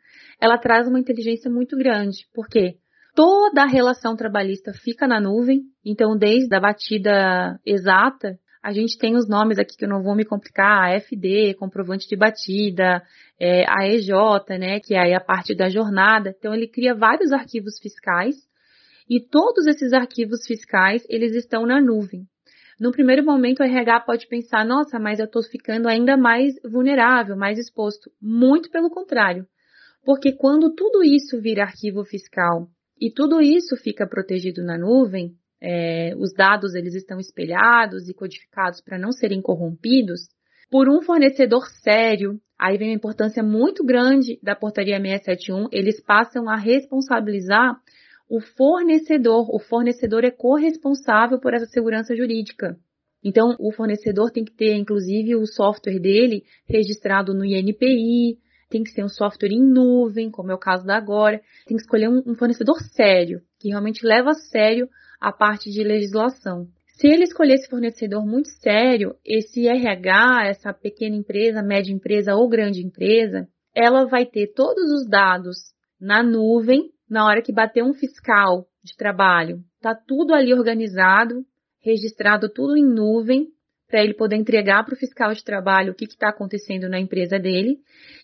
ela 0.41 0.59
traz 0.59 0.89
uma 0.89 0.99
inteligência 0.99 1.51
muito 1.51 1.77
grande. 1.77 2.27
Por 2.33 2.49
quê? 2.49 2.79
toda 3.19 3.65
a 3.65 3.67
relação 3.67 4.15
trabalhista 4.15 4.73
fica 4.73 5.05
na 5.09 5.21
nuvem, 5.21 5.63
então 5.85 6.17
desde 6.17 6.55
a 6.55 6.61
batida 6.61 7.59
exata, 7.67 8.39
a 8.63 8.73
gente 8.73 8.97
tem 8.97 9.17
os 9.17 9.29
nomes 9.29 9.59
aqui 9.59 9.77
que 9.77 9.85
eu 9.85 9.89
não 9.89 10.05
vou 10.05 10.15
me 10.15 10.25
complicar, 10.25 10.85
a 10.85 11.01
FD, 11.01 11.55
comprovante 11.55 12.09
de 12.09 12.15
batida, 12.15 13.03
é, 13.37 13.65
a 13.69 13.89
EJ, 13.89 14.11
né, 14.61 14.79
que 14.79 14.95
é 14.95 15.17
a 15.17 15.21
parte 15.21 15.53
da 15.53 15.69
jornada. 15.69 16.33
Então 16.39 16.55
ele 16.55 16.69
cria 16.69 16.95
vários 16.95 17.33
arquivos 17.33 17.81
fiscais 17.83 18.37
e 19.11 19.21
todos 19.21 19.67
esses 19.67 19.93
arquivos 19.93 20.47
fiscais, 20.47 21.05
eles 21.09 21.35
estão 21.35 21.67
na 21.67 21.81
nuvem. 21.81 22.25
No 22.79 22.93
primeiro 22.93 23.25
momento, 23.25 23.61
o 23.61 23.65
RH 23.65 24.01
pode 24.01 24.29
pensar, 24.29 24.65
nossa, 24.65 24.99
mas 24.99 25.19
eu 25.19 25.25
estou 25.25 25.43
ficando 25.43 25.89
ainda 25.89 26.17
mais 26.17 26.55
vulnerável, 26.65 27.37
mais 27.37 27.59
exposto. 27.59 28.11
Muito 28.23 28.71
pelo 28.71 28.89
contrário. 28.89 29.47
Porque 30.05 30.33
quando 30.33 30.73
tudo 30.75 31.03
isso 31.03 31.41
vira 31.41 31.65
arquivo 31.65 32.05
fiscal 32.05 32.69
e 33.01 33.11
tudo 33.11 33.41
isso 33.41 33.77
fica 33.77 34.07
protegido 34.07 34.63
na 34.63 34.79
nuvem, 34.79 35.35
é, 35.61 36.15
os 36.17 36.33
dados 36.33 36.75
eles 36.75 36.95
estão 36.95 37.19
espelhados 37.19 38.09
e 38.09 38.15
codificados 38.15 38.81
para 38.81 38.97
não 38.97 39.11
serem 39.11 39.43
corrompidos, 39.43 40.21
por 40.71 40.89
um 40.89 41.03
fornecedor 41.03 41.67
sério. 41.83 42.41
Aí 42.59 42.79
vem 42.79 42.91
a 42.91 42.95
importância 42.95 43.43
muito 43.43 43.85
grande 43.85 44.39
da 44.43 44.55
portaria 44.55 45.01
671, 45.01 45.69
eles 45.73 46.01
passam 46.01 46.49
a 46.49 46.57
responsabilizar 46.57 47.77
o 48.29 48.41
fornecedor. 48.41 49.49
O 49.55 49.59
fornecedor 49.59 50.25
é 50.25 50.31
corresponsável 50.31 51.39
por 51.41 51.55
essa 51.55 51.67
segurança 51.67 52.15
jurídica. 52.15 52.79
Então, 53.25 53.57
o 53.59 53.73
fornecedor 53.73 54.31
tem 54.31 54.45
que 54.45 54.53
ter, 54.53 54.77
inclusive, 54.77 55.35
o 55.35 55.47
software 55.47 55.99
dele 55.99 56.45
registrado 56.69 57.35
no 57.35 57.45
INPI, 57.45 58.39
tem 58.71 58.85
que 58.85 58.91
ser 58.91 59.03
um 59.03 59.09
software 59.09 59.51
em 59.51 59.61
nuvem, 59.61 60.31
como 60.31 60.53
é 60.53 60.55
o 60.55 60.59
caso 60.59 60.87
da 60.87 60.97
Agora, 60.97 61.41
tem 61.67 61.77
que 61.77 61.83
escolher 61.83 62.09
um, 62.09 62.35
fornecedor 62.35 62.81
sério, 62.81 63.41
que 63.59 63.71
realmente 63.71 64.07
leva 64.07 64.31
a 64.31 64.35
sério 64.35 64.89
a 65.21 65.33
parte 65.33 65.71
de 65.71 65.83
legislação. 65.83 66.69
Se 66.99 67.09
ele 67.09 67.25
escolher 67.25 67.55
esse 67.55 67.69
fornecedor 67.69 68.27
muito 68.27 68.49
sério, 68.61 69.17
esse 69.25 69.67
RH, 69.67 70.49
essa 70.49 70.73
pequena 70.73 71.17
empresa, 71.17 71.63
média 71.63 71.93
empresa 71.93 72.35
ou 72.35 72.49
grande 72.49 72.85
empresa, 72.85 73.49
ela 73.75 74.05
vai 74.05 74.27
ter 74.27 74.49
todos 74.49 74.91
os 74.93 75.09
dados 75.09 75.57
na 76.01 76.23
nuvem 76.23 76.91
na 77.09 77.25
hora 77.27 77.43
que 77.43 77.53
bater 77.53 77.83
um 77.83 77.95
fiscal 77.95 78.67
de 78.83 78.97
trabalho. 78.97 79.63
Tá 79.81 79.95
tudo 79.95 80.35
ali 80.35 80.53
organizado, 80.53 81.45
registrado 81.81 82.49
tudo 82.49 82.77
em 82.77 82.85
nuvem 82.85 83.49
para 83.89 84.03
ele 84.03 84.15
poder 84.15 84.37
entregar 84.37 84.85
para 84.85 84.95
o 84.95 84.99
fiscal 84.99 85.33
de 85.33 85.43
trabalho 85.43 85.93
o 85.93 85.95
que 85.95 86.05
está 86.05 86.29
acontecendo 86.29 86.89
na 86.89 87.01
empresa 87.01 87.39
dele 87.39 87.79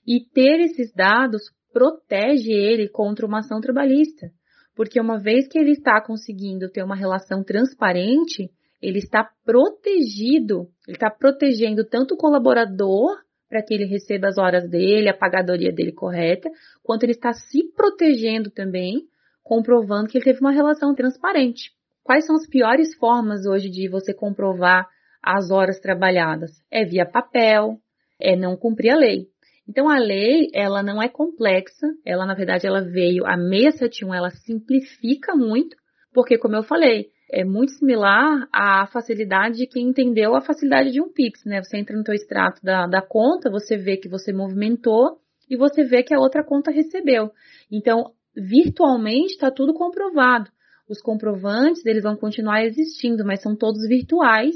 e 0.06 0.20
ter 0.20 0.60
esses 0.60 0.92
dados 0.92 1.42
protege 1.72 2.52
ele 2.52 2.88
contra 2.88 3.26
uma 3.26 3.40
ação 3.40 3.60
trabalhista. 3.60 4.30
Porque 4.76 5.00
uma 5.00 5.18
vez 5.18 5.48
que 5.48 5.58
ele 5.58 5.72
está 5.72 6.00
conseguindo 6.00 6.70
ter 6.70 6.82
uma 6.82 6.96
relação 6.96 7.42
transparente, 7.42 8.50
ele 8.82 8.98
está 8.98 9.28
protegido, 9.44 10.68
ele 10.86 10.96
está 10.96 11.10
protegendo 11.10 11.84
tanto 11.84 12.14
o 12.14 12.16
colaborador 12.16 13.23
para 13.48 13.62
que 13.62 13.74
ele 13.74 13.84
receba 13.84 14.28
as 14.28 14.38
horas 14.38 14.68
dele, 14.68 15.08
a 15.08 15.16
pagadoria 15.16 15.72
dele 15.72 15.92
correta, 15.92 16.50
quanto 16.82 17.04
ele 17.04 17.12
está 17.12 17.32
se 17.32 17.72
protegendo 17.76 18.50
também, 18.50 19.02
comprovando 19.42 20.08
que 20.08 20.18
ele 20.18 20.24
teve 20.24 20.40
uma 20.40 20.52
relação 20.52 20.94
transparente. 20.94 21.70
Quais 22.02 22.26
são 22.26 22.36
as 22.36 22.46
piores 22.46 22.94
formas 22.96 23.46
hoje 23.46 23.68
de 23.70 23.88
você 23.88 24.12
comprovar 24.12 24.86
as 25.22 25.50
horas 25.50 25.80
trabalhadas? 25.80 26.50
É 26.70 26.84
via 26.84 27.06
papel, 27.06 27.78
é 28.20 28.36
não 28.36 28.56
cumprir 28.56 28.90
a 28.90 28.96
lei. 28.96 29.28
Então 29.68 29.88
a 29.88 29.98
lei, 29.98 30.48
ela 30.52 30.82
não 30.82 31.02
é 31.02 31.08
complexa, 31.08 31.86
ela 32.04 32.26
na 32.26 32.34
verdade 32.34 32.66
ela 32.66 32.82
veio 32.82 33.24
a 33.26 33.36
671, 33.36 34.14
ela 34.14 34.30
simplifica 34.30 35.34
muito, 35.34 35.76
porque 36.12 36.36
como 36.36 36.56
eu 36.56 36.62
falei, 36.62 37.08
é 37.34 37.44
muito 37.44 37.72
similar 37.72 38.48
à 38.52 38.86
facilidade 38.86 39.56
de 39.56 39.66
quem 39.66 39.88
entendeu 39.88 40.36
a 40.36 40.40
facilidade 40.40 40.92
de 40.92 41.02
um 41.02 41.12
Pix, 41.12 41.44
né? 41.44 41.60
Você 41.60 41.76
entra 41.76 41.96
no 41.96 42.04
teu 42.04 42.14
extrato 42.14 42.62
da, 42.62 42.86
da 42.86 43.02
conta, 43.02 43.50
você 43.50 43.76
vê 43.76 43.96
que 43.96 44.08
você 44.08 44.32
movimentou 44.32 45.18
e 45.50 45.56
você 45.56 45.82
vê 45.82 46.04
que 46.04 46.14
a 46.14 46.20
outra 46.20 46.44
conta 46.44 46.70
recebeu. 46.70 47.32
Então, 47.70 48.12
virtualmente 48.36 49.32
está 49.32 49.50
tudo 49.50 49.74
comprovado. 49.74 50.48
Os 50.88 51.00
comprovantes, 51.00 51.84
eles 51.84 52.04
vão 52.04 52.16
continuar 52.16 52.64
existindo, 52.64 53.24
mas 53.24 53.42
são 53.42 53.56
todos 53.56 53.88
virtuais 53.88 54.54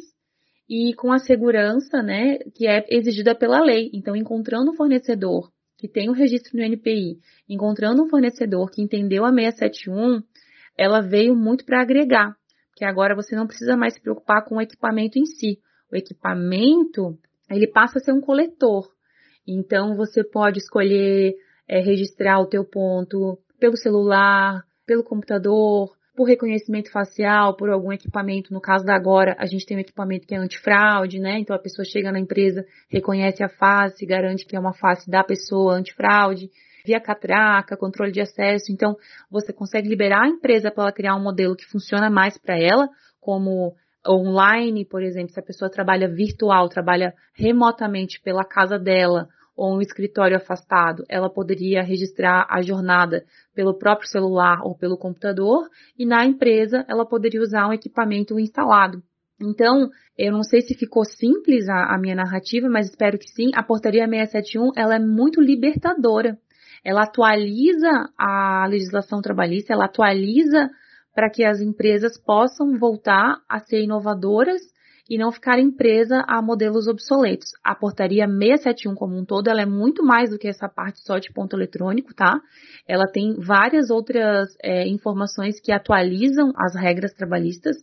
e 0.69 0.95
com 0.95 1.11
a 1.11 1.19
segurança, 1.19 2.01
né, 2.01 2.39
que 2.55 2.69
é 2.69 2.85
exigida 2.91 3.35
pela 3.35 3.61
lei. 3.61 3.91
Então, 3.93 4.15
encontrando 4.15 4.71
um 4.71 4.75
fornecedor 4.75 5.51
que 5.79 5.89
tem 5.89 6.09
o 6.09 6.13
registro 6.13 6.57
no 6.57 6.63
NPI, 6.63 7.19
encontrando 7.49 8.05
um 8.05 8.09
fornecedor 8.09 8.71
que 8.71 8.83
entendeu 8.83 9.25
a 9.25 9.33
671, 9.33 10.23
ela 10.77 11.01
veio 11.01 11.35
muito 11.35 11.65
para 11.65 11.83
agregar, 11.83 12.38
que 12.79 12.85
agora 12.85 13.17
você 13.17 13.35
não 13.35 13.49
precisa 13.49 13.77
mais 13.77 13.95
se 13.95 14.01
preocupar 14.01 14.45
com 14.45 14.55
o 14.55 14.61
equipamento 14.61 15.19
em 15.19 15.27
si. 15.27 15.59
O 15.93 15.97
equipamento, 15.97 17.19
ele 17.51 17.67
passa 17.67 17.99
a 17.99 18.01
ser 18.01 18.13
um 18.13 18.21
coletor. 18.21 18.89
Então, 19.45 19.97
você 19.97 20.23
pode 20.23 20.59
escolher 20.59 21.35
é, 21.67 21.81
registrar 21.81 22.39
o 22.39 22.47
teu 22.47 22.65
ponto 22.65 23.37
pelo 23.59 23.77
celular, 23.77 24.63
pelo 24.87 25.03
computador, 25.03 25.91
por 26.15 26.29
reconhecimento 26.29 26.93
facial, 26.93 27.57
por 27.57 27.69
algum 27.69 27.93
equipamento. 27.93 28.55
No 28.55 28.61
caso 28.61 28.85
da 28.85 28.95
agora, 28.95 29.35
a 29.41 29.47
gente 29.47 29.67
tem 29.67 29.77
um 29.77 29.81
equipamento 29.81 30.25
que 30.25 30.35
é 30.37 30.39
antifraude, 30.39 31.19
né? 31.19 31.41
Então 31.41 31.57
a 31.57 31.59
pessoa 31.59 31.85
chega 31.85 32.13
na 32.13 32.21
empresa, 32.21 32.65
reconhece 32.89 33.43
a 33.43 33.49
face, 33.49 34.07
garante 34.07 34.47
que 34.47 34.55
é 34.55 34.61
uma 34.61 34.73
face 34.73 35.11
da 35.11 35.25
pessoa 35.25 35.75
antifraude, 35.75 36.49
via 36.89 37.01
catraca, 37.01 37.77
controle 37.77 38.11
de 38.11 38.21
acesso. 38.21 38.73
Então 38.73 38.97
você 39.31 39.53
consegue 39.53 39.89
liberar 39.89 40.25
a 40.25 40.29
empresa 40.29 40.71
para 40.71 40.85
ela 40.85 40.93
criar 40.93 41.15
um 41.15 41.23
modelo 41.23 41.55
que 41.55 41.67
funciona 41.67 42.11
mais 42.11 42.39
para 42.39 42.59
ela, 42.59 42.89
como 43.21 43.75
online, 44.07 44.87
por 44.87 45.03
exemplo, 45.03 45.33
se 45.33 45.41
a 45.41 45.43
pessoa 45.43 45.71
trabalha 45.71 46.09
virtual, 46.09 46.69
trabalha 46.69 47.13
remotamente 47.35 48.21
pela 48.23 48.45
casa 48.45 48.79
dela, 48.79 49.29
ou 49.55 49.77
um 49.77 49.81
escritório 49.81 50.37
afastado, 50.37 51.03
ela 51.09 51.29
poderia 51.29 51.83
registrar 51.83 52.47
a 52.49 52.63
jornada 52.63 53.25
pelo 53.53 53.77
próprio 53.77 54.09
celular 54.09 54.61
ou 54.63 54.79
pelo 54.79 54.97
computador, 54.97 55.69
e 55.99 56.07
na 56.07 56.25
empresa 56.25 56.85
ela 56.89 57.05
poderia 57.05 57.43
usar 57.43 57.67
um 57.67 57.73
equipamento 57.73 58.39
instalado. 58.39 59.03
Então, 59.41 59.91
eu 60.17 60.33
não 60.33 60.43
sei 60.43 60.61
se 60.63 60.75
ficou 60.75 61.05
simples 61.05 61.69
a, 61.69 61.95
a 61.95 61.99
minha 61.99 62.15
narrativa, 62.15 62.69
mas 62.69 62.89
espero 62.89 63.19
que 63.19 63.29
sim. 63.29 63.51
A 63.55 63.63
portaria 63.63 64.07
671 64.07 64.73
ela 64.77 64.97
é 64.97 64.99
muito 64.99 65.41
libertadora. 65.41 66.39
Ela 66.85 67.03
atualiza 67.03 68.11
a 68.17 68.67
legislação 68.69 69.21
trabalhista, 69.21 69.73
ela 69.73 69.87
atualiza 69.87 70.71
para 71.15 71.31
que 71.31 71.45
as 71.45 71.61
empresas 71.61 72.17
possam 72.17 72.79
voltar 72.79 73.41
a 73.49 73.59
ser 73.59 73.83
inovadoras 73.83 74.63
e 75.09 75.17
não 75.17 75.33
ficarem 75.33 75.71
presa 75.71 76.23
a 76.29 76.43
modelos 76.43 76.87
obsoletos. 76.87 77.49
A 77.65 77.75
portaria 77.75 78.27
671 78.27 78.95
como 78.95 79.17
um 79.17 79.25
todo, 79.25 79.49
ela 79.49 79.63
é 79.63 79.67
muito 79.67 80.05
mais 80.05 80.31
do 80.31 80.39
que 80.39 80.47
essa 80.47 80.69
parte 80.69 81.01
só 81.01 81.19
de 81.19 81.33
ponto 81.33 81.57
eletrônico, 81.57 82.15
tá? 82.15 82.41
Ela 82.87 83.07
tem 83.11 83.35
várias 83.41 83.89
outras 83.89 84.55
é, 84.63 84.87
informações 84.87 85.59
que 85.61 85.73
atualizam 85.73 86.53
as 86.57 86.75
regras 86.75 87.15
trabalhistas 87.15 87.77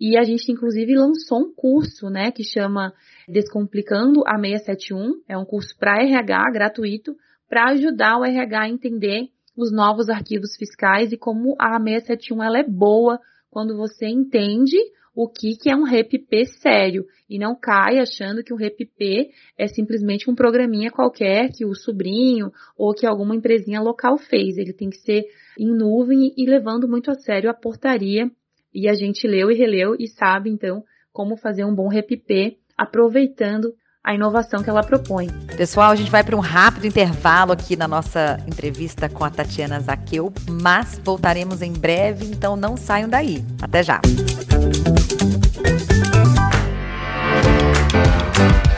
e 0.00 0.16
a 0.16 0.22
gente 0.22 0.50
inclusive 0.50 0.94
lançou 0.94 1.40
um 1.40 1.52
curso, 1.54 2.08
né, 2.08 2.30
que 2.30 2.44
chama 2.44 2.94
Descomplicando 3.28 4.22
a 4.26 4.38
671, 4.38 5.20
é 5.28 5.36
um 5.36 5.44
curso 5.44 5.76
para 5.78 6.02
RH 6.02 6.50
gratuito 6.52 7.14
para 7.50 7.70
ajudar 7.72 8.16
o 8.16 8.24
RH 8.24 8.62
a 8.62 8.68
entender 8.68 9.28
os 9.56 9.72
novos 9.72 10.08
arquivos 10.08 10.56
fiscais 10.56 11.12
e 11.12 11.18
como 11.18 11.56
a 11.58 11.78
671 11.80 12.42
ela 12.42 12.60
é 12.60 12.62
boa 12.62 13.18
quando 13.50 13.76
você 13.76 14.06
entende 14.06 14.76
o 15.12 15.28
que, 15.28 15.56
que 15.56 15.68
é 15.68 15.74
um 15.74 15.82
REPP 15.82 16.46
sério 16.62 17.04
e 17.28 17.36
não 17.36 17.56
cai 17.56 17.98
achando 17.98 18.44
que 18.44 18.54
o 18.54 18.56
REPP 18.56 19.30
é 19.58 19.66
simplesmente 19.66 20.30
um 20.30 20.34
programinha 20.36 20.92
qualquer 20.92 21.50
que 21.50 21.64
o 21.64 21.74
sobrinho 21.74 22.52
ou 22.78 22.94
que 22.94 23.04
alguma 23.04 23.34
empresinha 23.34 23.80
local 23.80 24.16
fez. 24.16 24.56
Ele 24.56 24.72
tem 24.72 24.88
que 24.88 24.98
ser 24.98 25.24
em 25.58 25.66
nuvem 25.66 26.32
e 26.36 26.46
levando 26.48 26.88
muito 26.88 27.10
a 27.10 27.14
sério 27.14 27.50
a 27.50 27.54
portaria 27.54 28.30
e 28.72 28.88
a 28.88 28.94
gente 28.94 29.26
leu 29.26 29.50
e 29.50 29.56
releu 29.56 29.96
e 29.98 30.06
sabe 30.06 30.48
então 30.48 30.84
como 31.12 31.36
fazer 31.36 31.64
um 31.64 31.74
bom 31.74 31.88
REPP 31.88 32.56
aproveitando 32.78 33.74
a 34.02 34.14
inovação 34.14 34.62
que 34.62 34.70
ela 34.70 34.82
propõe. 34.82 35.28
Pessoal, 35.56 35.90
a 35.90 35.96
gente 35.96 36.10
vai 36.10 36.24
para 36.24 36.34
um 36.34 36.40
rápido 36.40 36.86
intervalo 36.86 37.52
aqui 37.52 37.76
na 37.76 37.86
nossa 37.86 38.38
entrevista 38.46 39.08
com 39.08 39.24
a 39.24 39.30
Tatiana 39.30 39.78
Zaqueu, 39.78 40.32
mas 40.48 40.98
voltaremos 41.04 41.60
em 41.60 41.72
breve, 41.72 42.24
então 42.24 42.56
não 42.56 42.76
saiam 42.76 43.08
daí. 43.08 43.44
Até 43.60 43.82
já. 43.82 44.00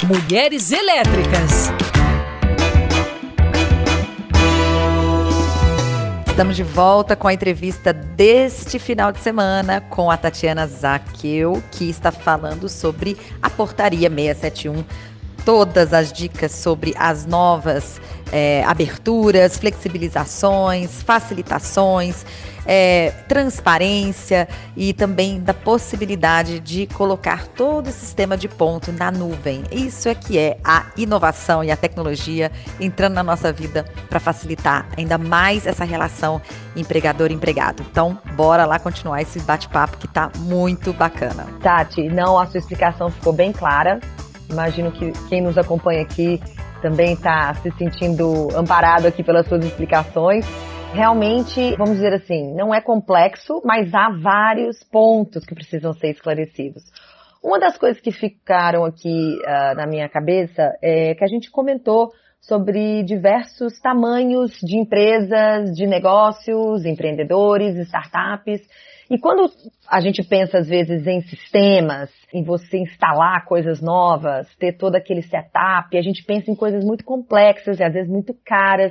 Mulheres 0.06 0.72
Elétricas. 0.72 1.70
Estamos 6.26 6.56
de 6.56 6.62
volta 6.62 7.14
com 7.14 7.28
a 7.28 7.34
entrevista 7.34 7.92
deste 7.92 8.78
final 8.78 9.12
de 9.12 9.20
semana 9.20 9.82
com 9.82 10.10
a 10.10 10.16
Tatiana 10.16 10.66
Zaqueu, 10.66 11.62
que 11.70 11.90
está 11.90 12.10
falando 12.10 12.70
sobre 12.70 13.18
a 13.40 13.50
portaria 13.50 14.08
671 14.08 14.82
todas 15.44 15.92
as 15.92 16.12
dicas 16.12 16.52
sobre 16.52 16.94
as 16.96 17.26
novas 17.26 18.00
é, 18.32 18.64
aberturas, 18.64 19.58
flexibilizações, 19.58 21.02
facilitações, 21.02 22.24
é, 22.64 23.10
transparência 23.28 24.48
e 24.76 24.92
também 24.92 25.40
da 25.40 25.52
possibilidade 25.52 26.60
de 26.60 26.86
colocar 26.86 27.46
todo 27.48 27.88
o 27.88 27.92
sistema 27.92 28.36
de 28.36 28.48
ponto 28.48 28.92
na 28.92 29.10
nuvem. 29.10 29.64
Isso 29.70 30.08
é 30.08 30.14
que 30.14 30.38
é 30.38 30.58
a 30.64 30.86
inovação 30.96 31.62
e 31.62 31.70
a 31.70 31.76
tecnologia 31.76 32.50
entrando 32.80 33.14
na 33.14 33.22
nossa 33.22 33.52
vida 33.52 33.84
para 34.08 34.20
facilitar 34.20 34.88
ainda 34.96 35.18
mais 35.18 35.66
essa 35.66 35.84
relação 35.84 36.40
empregador-empregado. 36.76 37.84
Então, 37.90 38.18
bora 38.34 38.64
lá 38.64 38.78
continuar 38.78 39.20
esse 39.20 39.40
bate-papo 39.40 39.98
que 39.98 40.06
está 40.06 40.30
muito 40.38 40.92
bacana. 40.92 41.46
Tati, 41.60 42.08
não, 42.08 42.38
a 42.38 42.46
sua 42.46 42.58
explicação 42.58 43.10
ficou 43.10 43.32
bem 43.32 43.52
clara. 43.52 44.00
Imagino 44.52 44.92
que 44.92 45.12
quem 45.28 45.40
nos 45.40 45.56
acompanha 45.56 46.02
aqui 46.02 46.38
também 46.82 47.14
está 47.14 47.54
se 47.54 47.70
sentindo 47.72 48.48
amparado 48.54 49.06
aqui 49.06 49.22
pelas 49.22 49.46
suas 49.46 49.64
explicações. 49.64 50.44
Realmente, 50.92 51.74
vamos 51.76 51.94
dizer 51.94 52.12
assim, 52.12 52.54
não 52.54 52.74
é 52.74 52.80
complexo, 52.80 53.62
mas 53.64 53.94
há 53.94 54.10
vários 54.10 54.84
pontos 54.84 55.44
que 55.46 55.54
precisam 55.54 55.94
ser 55.94 56.10
esclarecidos. 56.10 56.82
Uma 57.42 57.58
das 57.58 57.78
coisas 57.78 58.00
que 58.00 58.12
ficaram 58.12 58.84
aqui 58.84 59.38
uh, 59.40 59.74
na 59.74 59.86
minha 59.86 60.08
cabeça 60.08 60.76
é 60.82 61.14
que 61.14 61.24
a 61.24 61.26
gente 61.26 61.50
comentou 61.50 62.12
sobre 62.40 63.02
diversos 63.04 63.80
tamanhos 63.80 64.52
de 64.62 64.76
empresas, 64.76 65.74
de 65.74 65.86
negócios, 65.86 66.84
empreendedores, 66.84 67.76
startups. 67.86 68.60
E 69.12 69.18
quando 69.18 69.52
a 69.86 70.00
gente 70.00 70.22
pensa 70.22 70.56
às 70.56 70.66
vezes 70.66 71.06
em 71.06 71.20
sistemas, 71.20 72.10
em 72.32 72.42
você 72.42 72.78
instalar 72.78 73.44
coisas 73.44 73.78
novas, 73.82 74.48
ter 74.56 74.72
todo 74.72 74.96
aquele 74.96 75.20
setup, 75.20 75.94
a 75.98 76.00
gente 76.00 76.24
pensa 76.24 76.50
em 76.50 76.54
coisas 76.54 76.82
muito 76.82 77.04
complexas 77.04 77.78
e 77.78 77.84
às 77.84 77.92
vezes 77.92 78.10
muito 78.10 78.34
caras, 78.42 78.90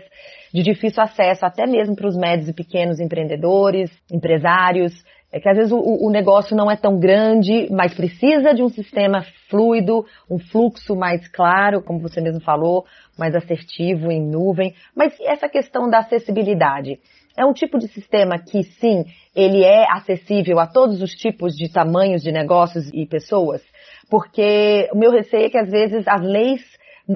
de 0.54 0.62
difícil 0.62 1.02
acesso 1.02 1.44
até 1.44 1.66
mesmo 1.66 1.96
para 1.96 2.08
os 2.08 2.16
médios 2.16 2.48
e 2.50 2.54
pequenos 2.54 3.00
empreendedores, 3.00 3.90
empresários. 4.12 4.94
É 5.32 5.40
que 5.40 5.50
às 5.50 5.58
vezes 5.58 5.72
o, 5.72 5.80
o, 5.80 6.12
negócio 6.12 6.56
não 6.56 6.70
é 6.70 6.76
tão 6.76 7.00
grande, 7.00 7.68
mas 7.72 7.96
precisa 7.96 8.54
de 8.54 8.62
um 8.62 8.70
sistema 8.70 9.26
fluido, 9.50 10.06
um 10.30 10.38
fluxo 10.38 10.96
mais 10.96 11.28
claro, 11.30 11.82
como 11.82 12.00
você 12.00 12.22
mesmo 12.22 12.42
falou, 12.42 12.86
mais 13.18 13.34
assertivo 13.34 14.12
em 14.12 14.22
nuvem. 14.22 14.76
Mas 14.96 15.20
essa 15.22 15.50
questão 15.50 15.90
da 15.90 16.00
acessibilidade? 16.00 17.00
É 17.38 17.46
um 17.46 17.54
tipo 17.54 17.78
de 17.78 17.88
sistema 17.88 18.38
que, 18.38 18.64
sim, 18.64 19.06
ele 19.36 19.64
é 19.64 19.86
acessível 19.92 20.60
a 20.60 20.68
todos 20.68 21.02
os 21.02 21.12
tipos 21.12 21.54
de 21.56 21.72
tamanhos 21.72 22.22
de 22.22 22.32
negócios 22.32 22.90
e 22.94 23.06
pessoas, 23.06 23.62
porque 24.10 24.90
o 24.94 24.98
meu 24.98 25.12
receio 25.12 25.46
é 25.46 25.50
que 25.50 25.58
às 25.58 25.70
vezes 25.70 26.08
as 26.08 26.22
leis 26.22 26.62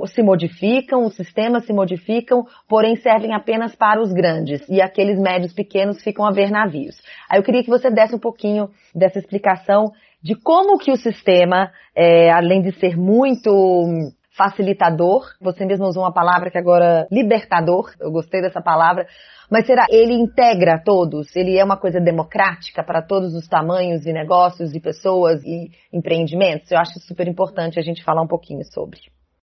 se 0.08 0.22
modificam, 0.22 1.06
os 1.06 1.16
sistemas 1.16 1.66
se 1.66 1.74
modificam, 1.74 2.46
porém 2.68 2.96
servem 2.96 3.34
apenas 3.34 3.76
para 3.76 4.02
os 4.02 4.12
grandes 4.12 4.68
e 4.68 4.82
aqueles 4.82 5.20
médios 5.20 5.54
pequenos 5.54 6.02
ficam 6.02 6.26
a 6.26 6.32
ver 6.32 6.50
navios. 6.50 7.00
Aí 7.30 7.40
eu 7.40 7.44
queria 7.44 7.64
que 7.64 7.70
você 7.70 7.90
desse 7.90 8.16
um 8.16 8.20
pouquinho 8.20 8.70
dessa 8.94 9.20
explicação 9.20 9.92
de 10.22 10.36
como 10.36 10.80
que 10.80 10.92
o 10.92 10.98
sistema, 10.98 11.72
é, 11.96 12.32
além 12.32 12.62
de 12.62 12.72
ser 12.80 12.98
muito 12.98 14.12
facilitador, 14.36 15.34
você 15.40 15.66
mesmo 15.66 15.86
usou 15.86 16.04
uma 16.04 16.14
palavra 16.14 16.52
que 16.52 16.58
agora 16.58 17.08
libertador, 17.12 17.92
eu 18.00 18.12
gostei 18.12 18.42
dessa 18.42 18.62
palavra, 18.62 19.08
mas 19.50 19.66
será 19.66 19.86
ele 19.90 20.14
integra 20.14 20.82
todos? 20.84 21.36
Ele 21.36 21.58
é 21.58 21.64
uma 21.64 21.78
coisa 21.78 22.00
democrática 22.00 22.84
para 22.84 23.02
todos 23.02 23.34
os 23.34 23.48
tamanhos 23.48 24.02
de 24.02 24.12
negócios 24.12 24.74
e 24.74 24.80
pessoas 24.80 25.44
e 25.44 25.70
empreendimentos? 25.94 26.72
Eu 26.72 26.80
acho 26.80 27.00
super 27.00 27.28
importante 27.28 27.80
a 27.80 27.84
gente 27.84 28.04
falar 28.04 28.22
um 28.22 28.28
pouquinho 28.28 28.64
sobre. 28.66 29.00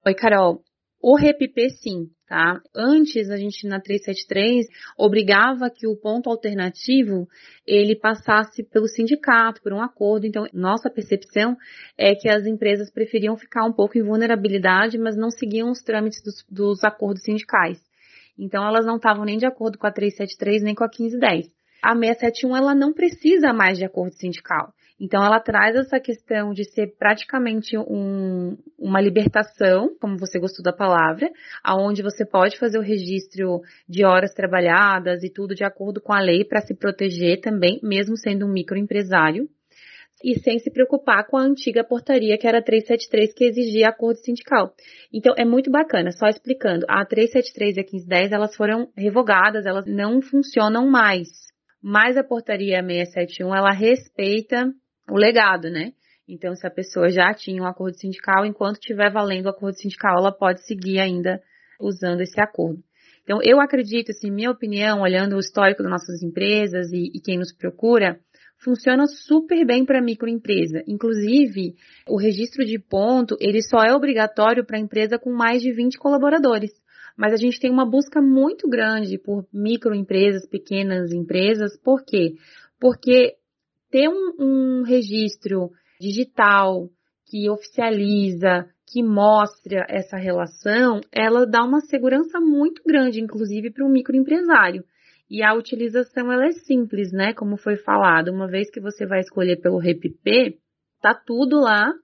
Oi, 0.04 0.14
Carol. 0.14 0.60
O 1.00 1.16
REPP 1.16 1.70
sim, 1.70 2.06
tá? 2.32 2.62
Antes 2.74 3.28
a 3.28 3.36
gente 3.36 3.68
na 3.68 3.78
373 3.78 4.64
obrigava 4.96 5.68
que 5.68 5.86
o 5.86 5.94
ponto 5.94 6.30
alternativo 6.30 7.28
ele 7.66 7.94
passasse 7.94 8.62
pelo 8.62 8.88
sindicato, 8.88 9.60
por 9.60 9.70
um 9.70 9.82
acordo. 9.82 10.26
Então, 10.26 10.46
nossa 10.50 10.88
percepção 10.88 11.54
é 11.98 12.14
que 12.14 12.30
as 12.30 12.46
empresas 12.46 12.90
preferiam 12.90 13.36
ficar 13.36 13.66
um 13.66 13.72
pouco 13.72 13.98
em 13.98 14.02
vulnerabilidade, 14.02 14.96
mas 14.96 15.14
não 15.14 15.30
seguiam 15.30 15.70
os 15.70 15.82
trâmites 15.82 16.22
dos, 16.22 16.42
dos 16.48 16.82
acordos 16.82 17.22
sindicais. 17.22 17.78
Então 18.38 18.66
elas 18.66 18.86
não 18.86 18.96
estavam 18.96 19.26
nem 19.26 19.36
de 19.36 19.44
acordo 19.44 19.76
com 19.76 19.86
a 19.86 19.92
373 19.92 20.62
nem 20.62 20.74
com 20.74 20.84
a 20.84 20.88
1510. 20.88 21.50
A 21.82 21.94
671 21.94 22.56
ela 22.56 22.74
não 22.74 22.92
precisa 22.92 23.52
mais 23.52 23.76
de 23.76 23.84
acordo 23.84 24.14
sindical. 24.14 24.72
Então 25.00 25.20
ela 25.24 25.40
traz 25.40 25.74
essa 25.74 25.98
questão 25.98 26.52
de 26.52 26.64
ser 26.64 26.94
praticamente 26.96 27.76
um, 27.76 28.56
uma 28.78 29.00
libertação, 29.00 29.96
como 30.00 30.16
você 30.16 30.38
gostou 30.38 30.62
da 30.62 30.72
palavra, 30.72 31.28
aonde 31.60 32.02
você 32.02 32.24
pode 32.24 32.56
fazer 32.56 32.78
o 32.78 32.82
registro 32.82 33.62
de 33.88 34.04
horas 34.04 34.32
trabalhadas 34.32 35.24
e 35.24 35.28
tudo 35.28 35.56
de 35.56 35.64
acordo 35.64 36.00
com 36.00 36.12
a 36.12 36.20
lei 36.20 36.44
para 36.44 36.60
se 36.60 36.72
proteger 36.72 37.40
também, 37.40 37.80
mesmo 37.82 38.16
sendo 38.16 38.46
um 38.46 38.52
microempresário 38.52 39.48
e 40.22 40.38
sem 40.38 40.60
se 40.60 40.70
preocupar 40.70 41.26
com 41.26 41.36
a 41.36 41.42
antiga 41.42 41.82
portaria 41.82 42.38
que 42.38 42.46
era 42.46 42.62
373 42.62 43.34
que 43.34 43.44
exigia 43.44 43.88
acordo 43.88 44.18
sindical. 44.18 44.72
Então 45.12 45.34
é 45.36 45.44
muito 45.44 45.68
bacana, 45.68 46.12
só 46.12 46.28
explicando, 46.28 46.86
a 46.88 47.04
373 47.04 47.76
e 47.76 47.80
a 47.80 47.82
1510 47.82 48.30
elas 48.30 48.54
foram 48.54 48.88
revogadas, 48.96 49.66
elas 49.66 49.84
não 49.84 50.22
funcionam 50.22 50.86
mais. 50.88 51.51
Mas 51.82 52.16
a 52.16 52.22
portaria 52.22 52.82
671 52.82 53.54
ela 53.54 53.72
respeita 53.72 54.72
o 55.10 55.16
legado, 55.16 55.68
né? 55.68 55.92
Então 56.28 56.54
se 56.54 56.66
a 56.66 56.70
pessoa 56.70 57.10
já 57.10 57.34
tinha 57.34 57.62
um 57.62 57.66
acordo 57.66 57.98
sindical, 57.98 58.46
enquanto 58.46 58.76
estiver 58.76 59.10
valendo 59.10 59.46
o 59.46 59.50
acordo 59.50 59.76
sindical, 59.76 60.16
ela 60.18 60.32
pode 60.32 60.64
seguir 60.66 61.00
ainda 61.00 61.42
usando 61.80 62.20
esse 62.20 62.40
acordo. 62.40 62.82
Então, 63.22 63.38
eu 63.42 63.60
acredito, 63.60 64.10
assim, 64.10 64.30
minha 64.30 64.50
opinião, 64.50 65.00
olhando 65.00 65.36
o 65.36 65.38
histórico 65.38 65.82
das 65.82 65.92
nossas 65.92 66.22
empresas 66.22 66.90
e, 66.92 67.10
e 67.14 67.20
quem 67.20 67.38
nos 67.38 67.52
procura, 67.52 68.18
funciona 68.58 69.06
super 69.06 69.64
bem 69.64 69.84
para 69.84 70.02
microempresa. 70.02 70.82
Inclusive, 70.86 71.74
o 72.08 72.16
registro 72.16 72.64
de 72.64 72.78
ponto, 72.78 73.36
ele 73.40 73.62
só 73.62 73.82
é 73.84 73.94
obrigatório 73.94 74.64
para 74.64 74.78
empresa 74.78 75.18
com 75.18 75.32
mais 75.32 75.62
de 75.62 75.72
20 75.72 75.98
colaboradores. 75.98 76.70
Mas 77.22 77.34
a 77.34 77.36
gente 77.36 77.60
tem 77.60 77.70
uma 77.70 77.88
busca 77.88 78.20
muito 78.20 78.68
grande 78.68 79.16
por 79.16 79.46
microempresas, 79.52 80.44
pequenas 80.44 81.12
empresas. 81.12 81.78
Por 81.80 82.04
quê? 82.04 82.34
Porque 82.80 83.36
ter 83.92 84.08
um, 84.08 84.32
um 84.40 84.82
registro 84.82 85.70
digital 86.00 86.88
que 87.30 87.48
oficializa, 87.48 88.66
que 88.88 89.04
mostra 89.04 89.86
essa 89.88 90.16
relação, 90.16 91.00
ela 91.12 91.46
dá 91.46 91.62
uma 91.62 91.78
segurança 91.82 92.40
muito 92.40 92.82
grande, 92.84 93.20
inclusive 93.20 93.70
para 93.70 93.86
o 93.86 93.88
microempresário. 93.88 94.82
E 95.30 95.44
a 95.44 95.54
utilização 95.54 96.32
ela 96.32 96.46
é 96.46 96.50
simples, 96.50 97.12
né? 97.12 97.32
Como 97.32 97.56
foi 97.56 97.76
falado, 97.76 98.32
uma 98.32 98.48
vez 98.48 98.68
que 98.68 98.80
você 98.80 99.06
vai 99.06 99.20
escolher 99.20 99.60
pelo 99.60 99.78
REPP, 99.78 100.58
tá 101.00 101.14
tudo 101.14 101.60
lá 101.60 101.94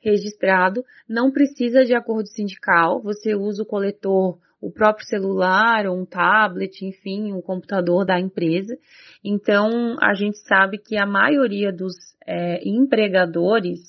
registrado, 0.00 0.84
não 1.08 1.32
precisa 1.32 1.84
de 1.84 1.92
acordo 1.92 2.28
sindical, 2.28 3.02
você 3.02 3.34
usa 3.34 3.64
o 3.64 3.66
coletor, 3.66 4.38
o 4.60 4.70
próprio 4.70 5.06
celular, 5.06 5.86
ou 5.86 5.98
um 5.98 6.04
tablet, 6.04 6.84
enfim, 6.84 7.32
um 7.32 7.40
computador 7.40 8.04
da 8.04 8.20
empresa. 8.20 8.76
Então, 9.24 9.96
a 10.00 10.12
gente 10.14 10.38
sabe 10.38 10.78
que 10.78 10.96
a 10.96 11.06
maioria 11.06 11.72
dos 11.72 11.94
é, 12.26 12.60
empregadores, 12.68 13.80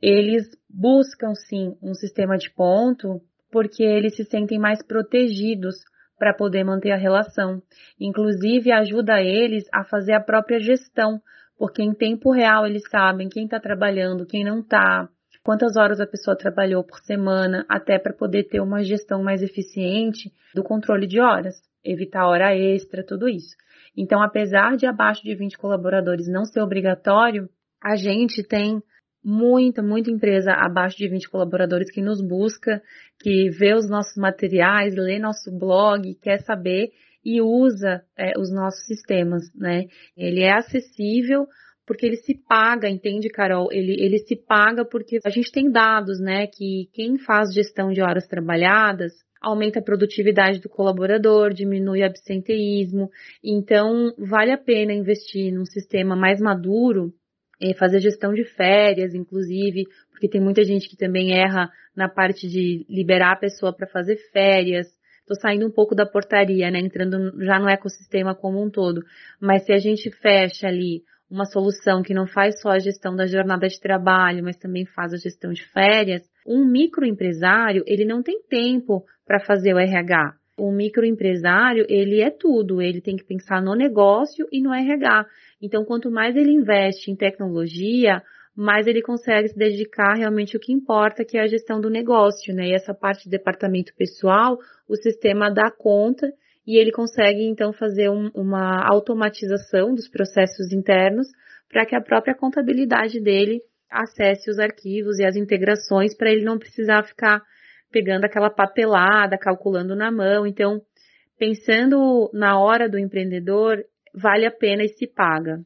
eles 0.00 0.46
buscam 0.68 1.34
sim 1.34 1.74
um 1.82 1.94
sistema 1.94 2.36
de 2.36 2.50
ponto, 2.50 3.20
porque 3.50 3.82
eles 3.82 4.16
se 4.16 4.24
sentem 4.24 4.58
mais 4.58 4.82
protegidos 4.84 5.76
para 6.18 6.34
poder 6.34 6.64
manter 6.64 6.92
a 6.92 6.96
relação. 6.96 7.62
Inclusive, 7.98 8.70
ajuda 8.70 9.20
eles 9.20 9.64
a 9.72 9.84
fazer 9.84 10.12
a 10.12 10.20
própria 10.20 10.60
gestão, 10.60 11.20
porque 11.58 11.82
em 11.82 11.94
tempo 11.94 12.30
real 12.30 12.66
eles 12.66 12.82
sabem 12.90 13.28
quem 13.28 13.44
está 13.44 13.58
trabalhando, 13.58 14.26
quem 14.26 14.44
não 14.44 14.60
está, 14.60 15.08
quantas 15.42 15.76
horas 15.76 16.00
a 16.00 16.06
pessoa 16.06 16.36
trabalhou 16.36 16.84
por 16.84 16.98
semana, 17.00 17.64
até 17.68 17.98
para 17.98 18.12
poder 18.12 18.44
ter 18.44 18.60
uma 18.60 18.82
gestão 18.82 19.22
mais 19.22 19.42
eficiente 19.42 20.32
do 20.54 20.62
controle 20.62 21.06
de 21.06 21.20
horas, 21.20 21.54
evitar 21.84 22.26
hora 22.26 22.56
extra, 22.56 23.04
tudo 23.04 23.28
isso. 23.28 23.56
Então, 23.96 24.22
apesar 24.22 24.76
de 24.76 24.86
abaixo 24.86 25.22
de 25.22 25.34
20 25.34 25.58
colaboradores 25.58 26.28
não 26.28 26.44
ser 26.44 26.60
obrigatório, 26.60 27.48
a 27.82 27.96
gente 27.96 28.42
tem 28.42 28.82
muita, 29.24 29.82
muita 29.82 30.10
empresa 30.10 30.52
abaixo 30.52 30.96
de 30.96 31.08
20 31.08 31.28
colaboradores 31.28 31.90
que 31.90 32.00
nos 32.00 32.20
busca, 32.20 32.82
que 33.20 33.50
vê 33.50 33.74
os 33.74 33.88
nossos 33.88 34.16
materiais, 34.16 34.94
lê 34.94 35.18
nosso 35.18 35.50
blog, 35.56 36.14
quer 36.20 36.42
saber 36.42 36.90
e 37.24 37.40
usa 37.40 38.02
é, 38.16 38.32
os 38.38 38.52
nossos 38.52 38.84
sistemas, 38.84 39.42
né? 39.54 39.84
Ele 40.16 40.42
é 40.42 40.52
acessível 40.52 41.46
porque 41.86 42.06
ele 42.06 42.16
se 42.16 42.34
paga, 42.34 42.88
entende, 42.88 43.28
Carol? 43.28 43.72
Ele, 43.72 43.96
ele 43.98 44.18
se 44.18 44.36
paga 44.36 44.84
porque 44.84 45.18
a 45.24 45.30
gente 45.30 45.50
tem 45.50 45.70
dados, 45.70 46.20
né, 46.20 46.46
que 46.46 46.88
quem 46.92 47.18
faz 47.18 47.52
gestão 47.52 47.92
de 47.92 48.00
horas 48.00 48.26
trabalhadas 48.26 49.12
aumenta 49.40 49.80
a 49.80 49.82
produtividade 49.82 50.60
do 50.60 50.68
colaborador, 50.68 51.52
diminui 51.52 52.00
o 52.00 52.06
absenteísmo. 52.06 53.10
Então, 53.42 54.14
vale 54.16 54.52
a 54.52 54.58
pena 54.58 54.92
investir 54.92 55.52
num 55.52 55.66
sistema 55.66 56.14
mais 56.14 56.40
maduro 56.40 57.12
é, 57.60 57.74
fazer 57.74 58.00
gestão 58.00 58.32
de 58.32 58.44
férias, 58.44 59.14
inclusive, 59.14 59.84
porque 60.10 60.28
tem 60.28 60.40
muita 60.40 60.64
gente 60.64 60.88
que 60.88 60.96
também 60.96 61.32
erra 61.32 61.70
na 61.94 62.08
parte 62.08 62.48
de 62.48 62.84
liberar 62.88 63.32
a 63.32 63.38
pessoa 63.38 63.72
para 63.74 63.86
fazer 63.86 64.16
férias. 64.32 64.86
Estou 65.20 65.36
saindo 65.36 65.66
um 65.66 65.70
pouco 65.70 65.94
da 65.94 66.04
portaria, 66.04 66.70
né? 66.70 66.80
Entrando 66.80 67.32
já 67.44 67.58
no 67.60 67.68
ecossistema 67.68 68.34
como 68.34 68.60
um 68.60 68.68
todo. 68.68 69.02
Mas 69.40 69.64
se 69.64 69.72
a 69.72 69.78
gente 69.78 70.10
fecha 70.10 70.66
ali 70.66 71.02
uma 71.32 71.46
solução 71.46 72.02
que 72.02 72.12
não 72.12 72.26
faz 72.26 72.60
só 72.60 72.68
a 72.68 72.78
gestão 72.78 73.16
da 73.16 73.24
jornada 73.24 73.66
de 73.66 73.80
trabalho, 73.80 74.44
mas 74.44 74.58
também 74.58 74.84
faz 74.84 75.14
a 75.14 75.16
gestão 75.16 75.50
de 75.50 75.64
férias, 75.68 76.20
um 76.46 76.62
microempresário, 76.66 77.82
ele 77.86 78.04
não 78.04 78.22
tem 78.22 78.42
tempo 78.42 79.02
para 79.26 79.40
fazer 79.40 79.72
o 79.72 79.78
RH. 79.78 80.34
Um 80.58 80.70
microempresário, 80.70 81.86
ele 81.88 82.20
é 82.20 82.30
tudo, 82.30 82.82
ele 82.82 83.00
tem 83.00 83.16
que 83.16 83.24
pensar 83.24 83.62
no 83.62 83.74
negócio 83.74 84.46
e 84.52 84.60
no 84.60 84.74
RH. 84.74 85.24
Então, 85.62 85.86
quanto 85.86 86.10
mais 86.10 86.36
ele 86.36 86.52
investe 86.52 87.10
em 87.10 87.16
tecnologia, 87.16 88.22
mais 88.54 88.86
ele 88.86 89.00
consegue 89.00 89.48
se 89.48 89.56
dedicar 89.56 90.14
realmente 90.14 90.54
ao 90.54 90.60
que 90.60 90.70
importa, 90.70 91.24
que 91.24 91.38
é 91.38 91.40
a 91.40 91.46
gestão 91.46 91.80
do 91.80 91.88
negócio, 91.88 92.54
né? 92.54 92.66
E 92.66 92.74
essa 92.74 92.92
parte 92.92 93.24
de 93.24 93.30
departamento 93.30 93.94
pessoal, 93.96 94.58
o 94.86 94.96
sistema 94.96 95.50
dá 95.50 95.70
conta 95.70 96.30
e 96.66 96.78
ele 96.78 96.92
consegue 96.92 97.42
então 97.44 97.72
fazer 97.72 98.08
um, 98.08 98.30
uma 98.34 98.86
automatização 98.86 99.94
dos 99.94 100.08
processos 100.08 100.72
internos 100.72 101.26
para 101.68 101.86
que 101.86 101.94
a 101.94 102.00
própria 102.00 102.34
contabilidade 102.34 103.20
dele 103.20 103.60
acesse 103.90 104.50
os 104.50 104.58
arquivos 104.58 105.18
e 105.18 105.24
as 105.24 105.36
integrações 105.36 106.16
para 106.16 106.30
ele 106.30 106.44
não 106.44 106.58
precisar 106.58 107.02
ficar 107.04 107.42
pegando 107.90 108.24
aquela 108.24 108.50
papelada, 108.50 109.36
calculando 109.36 109.94
na 109.94 110.10
mão. 110.10 110.46
Então, 110.46 110.80
pensando 111.38 112.30
na 112.32 112.58
hora 112.58 112.88
do 112.88 112.98
empreendedor, 112.98 113.84
vale 114.14 114.46
a 114.46 114.50
pena 114.50 114.82
e 114.82 114.88
se 114.88 115.06
paga. 115.06 115.60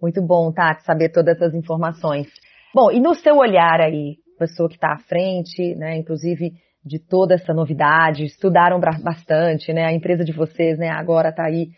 Muito 0.00 0.22
bom, 0.22 0.52
Tati, 0.52 0.84
saber 0.84 1.10
todas 1.10 1.36
essas 1.36 1.54
informações. 1.54 2.28
Bom, 2.74 2.92
e 2.92 3.00
no 3.00 3.14
seu 3.14 3.36
olhar 3.36 3.80
aí, 3.80 4.16
pessoa 4.38 4.68
que 4.68 4.76
está 4.76 4.92
à 4.92 4.98
frente, 4.98 5.74
né, 5.74 5.96
inclusive 5.96 6.52
de 6.88 6.98
toda 6.98 7.34
essa 7.34 7.52
novidade, 7.52 8.24
estudaram 8.24 8.80
bastante, 8.80 9.72
né, 9.72 9.84
a 9.84 9.92
empresa 9.92 10.24
de 10.24 10.32
vocês, 10.32 10.78
né, 10.78 10.88
agora 10.88 11.28
está 11.28 11.44
aí 11.44 11.68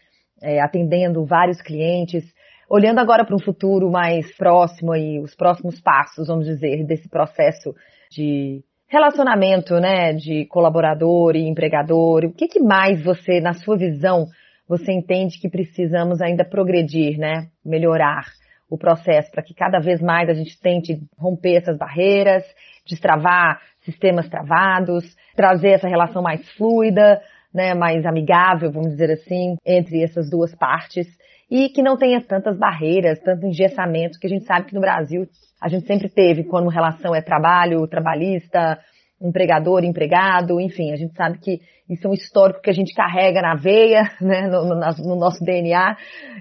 é, 0.43 0.61
atendendo 0.61 1.27
vários 1.27 1.61
clientes, 1.61 2.25
olhando 2.69 3.01
agora 3.01 3.25
para 3.25 3.35
um 3.35 3.41
futuro 3.41 3.91
mais 3.91 4.35
próximo 4.37 4.93
aí, 4.93 5.19
os 5.19 5.35
próximos 5.35 5.81
passos, 5.81 6.29
vamos 6.29 6.47
dizer, 6.47 6.87
desse 6.87 7.09
processo 7.09 7.75
de 8.11 8.63
relacionamento, 8.89 9.75
né, 9.75 10.13
de 10.13 10.47
colaborador 10.47 11.37
e 11.37 11.49
empregador, 11.49 12.25
o 12.25 12.33
que, 12.33 12.49
que 12.49 12.61
mais 12.61 13.03
você, 13.03 13.41
na 13.41 13.53
sua 13.53 13.77
visão, 13.77 14.27
você 14.71 14.93
entende 14.93 15.41
que 15.41 15.49
precisamos 15.49 16.23
ainda 16.23 16.45
progredir, 16.45 17.19
né? 17.19 17.49
Melhorar 17.65 18.25
o 18.71 18.79
processo 18.79 19.29
para 19.33 19.43
que 19.43 19.53
cada 19.53 19.81
vez 19.81 20.01
mais 20.01 20.29
a 20.29 20.33
gente 20.33 20.57
tente 20.61 20.97
romper 21.19 21.57
essas 21.57 21.77
barreiras, 21.77 22.45
destravar 22.91 23.61
sistemas 23.81 24.29
travados, 24.29 25.05
trazer 25.35 25.71
essa 25.71 25.89
relação 25.89 26.23
mais 26.23 26.47
fluida, 26.53 27.21
né, 27.53 27.75
mais 27.75 28.05
amigável, 28.05 28.71
vamos 28.71 28.91
dizer 28.91 29.11
assim, 29.11 29.57
entre 29.65 30.03
essas 30.03 30.31
duas 30.31 30.55
partes 30.55 31.07
e 31.51 31.69
que 31.69 31.83
não 31.83 31.97
tenha 31.97 32.21
tantas 32.21 32.57
barreiras, 32.57 33.19
tanto 33.21 33.47
engessamento 33.47 34.21
que 34.21 34.27
a 34.27 34.31
gente 34.31 34.45
sabe 34.45 34.67
que 34.67 34.75
no 34.75 34.81
Brasil 34.81 35.27
a 35.61 35.69
gente 35.69 35.87
sempre 35.87 36.09
teve 36.09 36.45
quando 36.45 36.69
relação 36.69 37.15
é 37.15 37.21
trabalho, 37.21 37.87
trabalhista, 37.89 38.79
empregador, 39.21 39.85
empregado, 39.85 40.61
enfim, 40.61 40.93
a 40.93 40.97
gente 40.97 41.15
sabe 41.15 41.39
que 41.39 41.61
isso 41.89 42.07
é 42.07 42.11
um 42.11 42.15
histórico 42.15 42.63
que 42.63 42.71
a 42.71 42.73
gente 42.73 42.95
carrega 42.95 43.43
na 43.43 43.57
veia, 43.57 44.03
né, 44.21 44.47
no, 44.47 44.65
no, 44.65 44.77
no 44.77 45.17
nosso 45.17 45.45
DNA, 45.45 45.97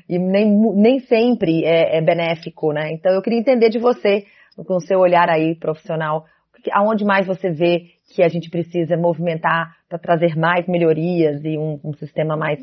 e 0.08 0.20
nem, 0.20 0.48
nem 0.76 1.00
sempre 1.00 1.66
é, 1.66 1.98
é, 1.98 2.02
benéfico, 2.02 2.72
né? 2.72 2.92
Então 2.94 3.12
eu 3.12 3.22
queria 3.22 3.40
entender 3.40 3.70
de 3.70 3.80
você, 3.80 4.26
com 4.66 4.76
o 4.76 4.82
seu 4.82 5.00
olhar 5.00 5.30
aí 5.30 5.56
profissional, 5.56 6.26
aonde 6.72 7.06
mais 7.06 7.28
você 7.28 7.50
vê 7.52 7.88
que 8.13 8.24
a 8.24 8.28
gente 8.28 8.50
precisa 8.50 8.98
movimentar 8.98 9.76
para 9.88 10.00
trazer 10.00 10.36
mais 10.36 10.67
melhorias 10.67 11.43
e 11.43 11.58
um, 11.58 11.80
um 11.84 11.93
sistema 11.93 12.36
mais 12.36 12.60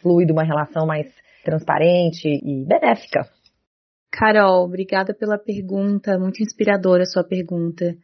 fluido, 0.00 0.32
uma 0.32 0.44
relação 0.44 0.86
mais 0.86 1.06
transparente 1.44 2.28
e 2.28 2.64
benéfica. 2.64 3.28
Carol, 4.10 4.64
obrigada 4.64 5.14
pela 5.14 5.38
pergunta, 5.38 6.18
muito 6.18 6.42
inspiradora 6.42 7.02
a 7.02 7.06
sua 7.06 7.24
pergunta. 7.24 7.94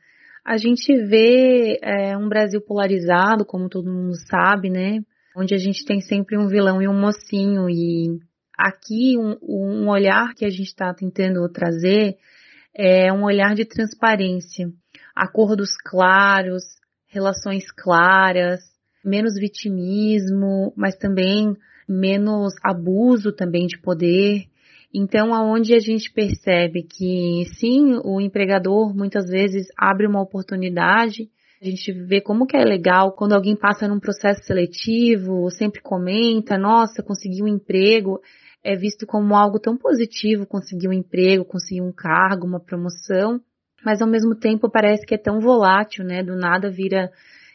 A 0.45 0.59
gente 0.59 0.95
vê 1.07 1.79
é, 1.83 2.17
um 2.17 2.29
Brasil 2.29 2.61
polarizado, 2.61 3.47
como 3.47 3.69
todo 3.69 3.91
mundo 3.91 4.15
sabe, 4.29 4.69
né? 4.69 4.99
Onde 5.35 5.55
a 5.55 5.59
gente 5.59 5.85
tem 5.85 6.01
sempre 6.01 6.37
um 6.37 6.47
vilão 6.47 6.83
e 6.83 6.87
um 6.87 6.99
mocinho. 6.99 7.69
E 7.71 8.19
aqui 8.57 9.17
um, 9.19 9.37
um 9.43 9.89
olhar 9.89 10.35
que 10.35 10.45
a 10.45 10.51
gente 10.51 10.69
está 10.69 10.93
tentando 10.93 11.49
trazer 11.49 12.17
é 12.77 13.13
um 13.13 13.25
olhar 13.25 13.55
de 13.55 13.65
transparência, 13.65 14.69
acordos 15.15 15.71
claros, 15.85 16.63
relações 17.07 17.71
claras, 17.71 18.61
menos 19.05 19.35
vitimismo, 19.35 20.73
mas 20.77 20.97
também 20.97 21.57
menos 21.89 22.55
abuso 22.63 23.33
também 23.33 23.67
de 23.67 23.79
poder. 23.79 24.47
Então, 24.93 25.35
aonde 25.35 25.75
a 25.75 25.79
gente 25.79 26.13
percebe 26.13 26.83
que 26.83 27.45
sim, 27.59 27.99
o 28.05 28.21
empregador 28.21 28.95
muitas 28.95 29.29
vezes 29.29 29.67
abre 29.77 30.07
uma 30.07 30.23
oportunidade, 30.23 31.29
a 31.61 31.65
gente 31.65 31.93
vê 31.93 32.21
como 32.21 32.47
que 32.47 32.57
é 32.57 32.65
legal 32.65 33.13
quando 33.13 33.33
alguém 33.33 33.57
passa 33.57 33.89
num 33.89 33.99
processo 33.99 34.45
seletivo, 34.45 35.51
sempre 35.51 35.81
comenta, 35.81 36.59
nossa, 36.59 37.03
consegui 37.03 37.43
um 37.43 37.49
emprego, 37.49 38.21
é 38.63 38.77
visto 38.77 39.07
como 39.07 39.35
algo 39.35 39.59
tão 39.59 39.77
positivo, 39.77 40.47
conseguir 40.47 40.89
um 40.89 40.93
emprego, 40.93 41.45
conseguir 41.45 41.81
um 41.81 41.93
cargo, 41.93 42.47
uma 42.47 42.61
promoção, 42.61 43.41
mas 43.85 44.01
ao 44.01 44.09
mesmo 44.09 44.35
tempo 44.35 44.71
parece 44.71 45.05
que 45.07 45.15
é 45.15 45.19
tão 45.19 45.41
volátil, 45.41 46.05
né? 46.05 46.23
Do 46.23 46.37
nada 46.37 46.71
vira 46.71 47.11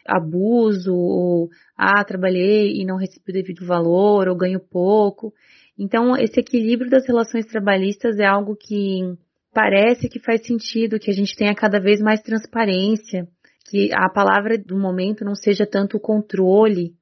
abuso, 0.06 0.94
ou 0.94 1.48
ah, 1.76 2.04
trabalhei 2.04 2.80
e 2.80 2.84
não 2.84 2.96
recebi 2.96 3.30
o 3.30 3.32
devido 3.32 3.66
valor, 3.66 4.28
ou 4.28 4.36
ganho 4.36 4.60
pouco. 4.60 5.32
Então, 5.78 6.16
esse 6.16 6.40
equilíbrio 6.40 6.90
das 6.90 7.06
relações 7.06 7.46
trabalhistas 7.46 8.18
é 8.18 8.26
algo 8.26 8.56
que 8.56 9.16
parece 9.52 10.08
que 10.08 10.20
faz 10.20 10.46
sentido, 10.46 10.98
que 10.98 11.10
a 11.10 11.14
gente 11.14 11.34
tenha 11.36 11.54
cada 11.54 11.80
vez 11.80 12.00
mais 12.00 12.20
transparência, 12.20 13.26
que 13.68 13.90
a 13.92 14.08
palavra 14.08 14.58
do 14.58 14.78
momento 14.78 15.24
não 15.24 15.34
seja 15.34 15.66
tanto 15.66 15.96
o 15.96 16.00
controle, 16.00 16.92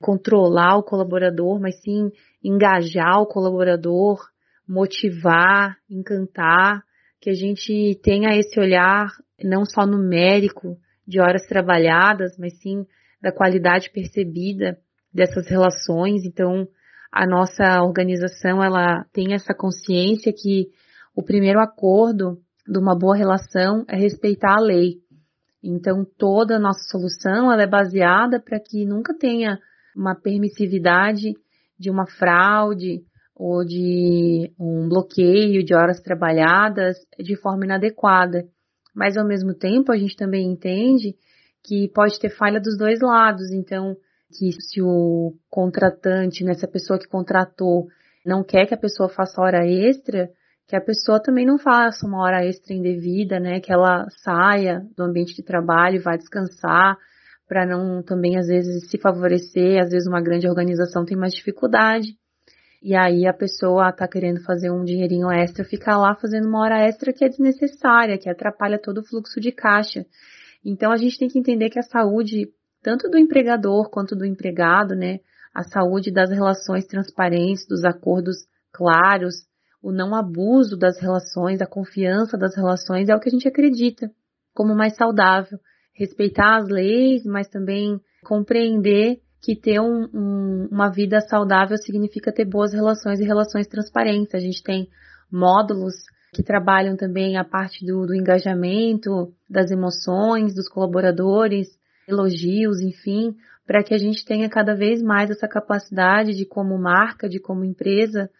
controlar 0.00 0.76
o 0.76 0.82
colaborador, 0.82 1.60
mas 1.60 1.80
sim 1.80 2.10
engajar 2.42 3.20
o 3.20 3.26
colaborador, 3.26 4.18
motivar, 4.68 5.76
encantar, 5.90 6.82
que 7.20 7.30
a 7.30 7.34
gente 7.34 7.98
tenha 8.02 8.36
esse 8.36 8.58
olhar 8.58 9.08
não 9.42 9.64
só 9.64 9.86
numérico 9.86 10.76
de 11.06 11.20
horas 11.20 11.46
trabalhadas, 11.46 12.36
mas 12.38 12.58
sim 12.60 12.84
da 13.20 13.32
qualidade 13.32 13.90
percebida 13.90 14.78
dessas 15.12 15.48
relações. 15.48 16.24
Então, 16.24 16.68
a 17.10 17.26
nossa 17.26 17.82
organização 17.82 18.62
ela 18.62 19.04
tem 19.12 19.32
essa 19.32 19.54
consciência 19.54 20.32
que 20.32 20.68
o 21.14 21.22
primeiro 21.22 21.60
acordo 21.60 22.38
de 22.66 22.78
uma 22.78 22.96
boa 22.96 23.16
relação 23.16 23.84
é 23.88 23.96
respeitar 23.96 24.56
a 24.56 24.60
lei. 24.60 24.98
Então 25.62 26.06
toda 26.16 26.56
a 26.56 26.60
nossa 26.60 26.80
solução 26.90 27.50
ela 27.52 27.62
é 27.62 27.66
baseada 27.66 28.40
para 28.40 28.60
que 28.60 28.84
nunca 28.84 29.16
tenha 29.16 29.58
uma 29.96 30.14
permissividade 30.14 31.34
de 31.78 31.90
uma 31.90 32.06
fraude 32.06 33.02
ou 33.38 33.64
de 33.64 34.52
um 34.58 34.88
bloqueio 34.88 35.64
de 35.64 35.72
horas 35.72 36.00
trabalhadas 36.00 36.96
de 37.16 37.36
forma 37.36 37.64
inadequada. 37.64 38.44
Mas 38.92 39.16
ao 39.16 39.24
mesmo 39.24 39.54
tempo 39.54 39.92
a 39.92 39.96
gente 39.96 40.16
também 40.16 40.50
entende 40.50 41.14
que 41.64 41.88
pode 41.94 42.18
ter 42.18 42.30
falha 42.30 42.60
dos 42.60 42.76
dois 42.76 43.00
lados. 43.00 43.52
Então, 43.52 43.96
que 44.36 44.50
se 44.60 44.82
o 44.82 45.34
contratante, 45.48 46.42
nessa 46.44 46.66
né, 46.66 46.72
pessoa 46.72 46.98
que 46.98 47.06
contratou, 47.06 47.86
não 48.26 48.42
quer 48.42 48.66
que 48.66 48.74
a 48.74 48.78
pessoa 48.78 49.08
faça 49.08 49.40
hora 49.40 49.64
extra, 49.64 50.28
que 50.66 50.74
a 50.74 50.80
pessoa 50.80 51.22
também 51.22 51.46
não 51.46 51.58
faça 51.58 52.06
uma 52.06 52.20
hora 52.20 52.44
extra 52.44 52.74
indevida, 52.74 53.38
né? 53.38 53.60
Que 53.60 53.72
ela 53.72 54.06
saia 54.24 54.82
do 54.96 55.04
ambiente 55.04 55.34
de 55.34 55.44
trabalho 55.44 55.96
e 55.96 56.02
vá 56.02 56.16
descansar, 56.16 56.96
para 57.48 57.64
não 57.64 58.02
também 58.02 58.36
às 58.36 58.48
vezes 58.48 58.90
se 58.90 58.98
favorecer, 58.98 59.80
às 59.80 59.90
vezes 59.90 60.08
uma 60.08 60.20
grande 60.20 60.48
organização 60.48 61.04
tem 61.04 61.16
mais 61.16 61.32
dificuldade. 61.32 62.08
E 62.82 62.94
aí 62.94 63.26
a 63.26 63.32
pessoa 63.32 63.92
tá 63.92 64.06
querendo 64.06 64.40
fazer 64.44 64.70
um 64.70 64.84
dinheirinho 64.84 65.30
extra, 65.30 65.64
fica 65.64 65.96
lá 65.96 66.14
fazendo 66.14 66.46
uma 66.46 66.60
hora 66.60 66.86
extra 66.86 67.12
que 67.12 67.24
é 67.24 67.28
desnecessária, 67.28 68.18
que 68.18 68.30
atrapalha 68.30 68.78
todo 68.78 68.98
o 68.98 69.04
fluxo 69.04 69.40
de 69.40 69.50
caixa. 69.50 70.06
Então 70.64 70.92
a 70.92 70.96
gente 70.96 71.18
tem 71.18 71.28
que 71.28 71.38
entender 71.38 71.70
que 71.70 71.78
a 71.78 71.82
saúde 71.82 72.52
tanto 72.82 73.08
do 73.08 73.18
empregador 73.18 73.90
quanto 73.90 74.14
do 74.14 74.24
empregado, 74.24 74.94
né? 74.94 75.18
A 75.52 75.64
saúde 75.64 76.12
das 76.12 76.30
relações 76.30 76.86
transparentes, 76.86 77.66
dos 77.66 77.84
acordos 77.84 78.36
claros, 78.72 79.34
o 79.82 79.90
não 79.90 80.14
abuso 80.14 80.76
das 80.76 81.00
relações, 81.00 81.60
a 81.60 81.66
confiança 81.66 82.36
das 82.36 82.54
relações 82.56 83.08
é 83.08 83.14
o 83.14 83.20
que 83.20 83.28
a 83.28 83.32
gente 83.32 83.48
acredita 83.48 84.10
como 84.54 84.74
mais 84.74 84.94
saudável. 84.96 85.58
Respeitar 85.94 86.58
as 86.58 86.68
leis, 86.68 87.24
mas 87.24 87.48
também 87.48 88.00
compreender 88.22 89.20
que 89.40 89.54
ter 89.54 89.80
um, 89.80 90.08
um, 90.12 90.68
uma 90.70 90.90
vida 90.90 91.20
saudável 91.20 91.76
significa 91.76 92.32
ter 92.32 92.44
boas 92.44 92.72
relações 92.72 93.20
e 93.20 93.24
relações 93.24 93.66
transparentes. 93.66 94.34
A 94.34 94.38
gente 94.38 94.62
tem 94.62 94.88
módulos 95.30 95.94
que 96.32 96.42
trabalham 96.42 96.96
também 96.96 97.36
a 97.36 97.44
parte 97.44 97.84
do, 97.86 98.06
do 98.06 98.14
engajamento, 98.14 99.32
das 99.48 99.70
emoções 99.70 100.54
dos 100.54 100.68
colaboradores, 100.68 101.68
elogios, 102.06 102.80
enfim, 102.80 103.36
para 103.66 103.82
que 103.82 103.94
a 103.94 103.98
gente 103.98 104.24
tenha 104.24 104.48
cada 104.48 104.74
vez 104.74 105.02
mais 105.02 105.30
essa 105.30 105.46
capacidade 105.46 106.34
de, 106.34 106.44
como 106.44 106.78
marca, 106.78 107.28
de 107.28 107.38
como 107.38 107.64
empresa, 107.64 108.30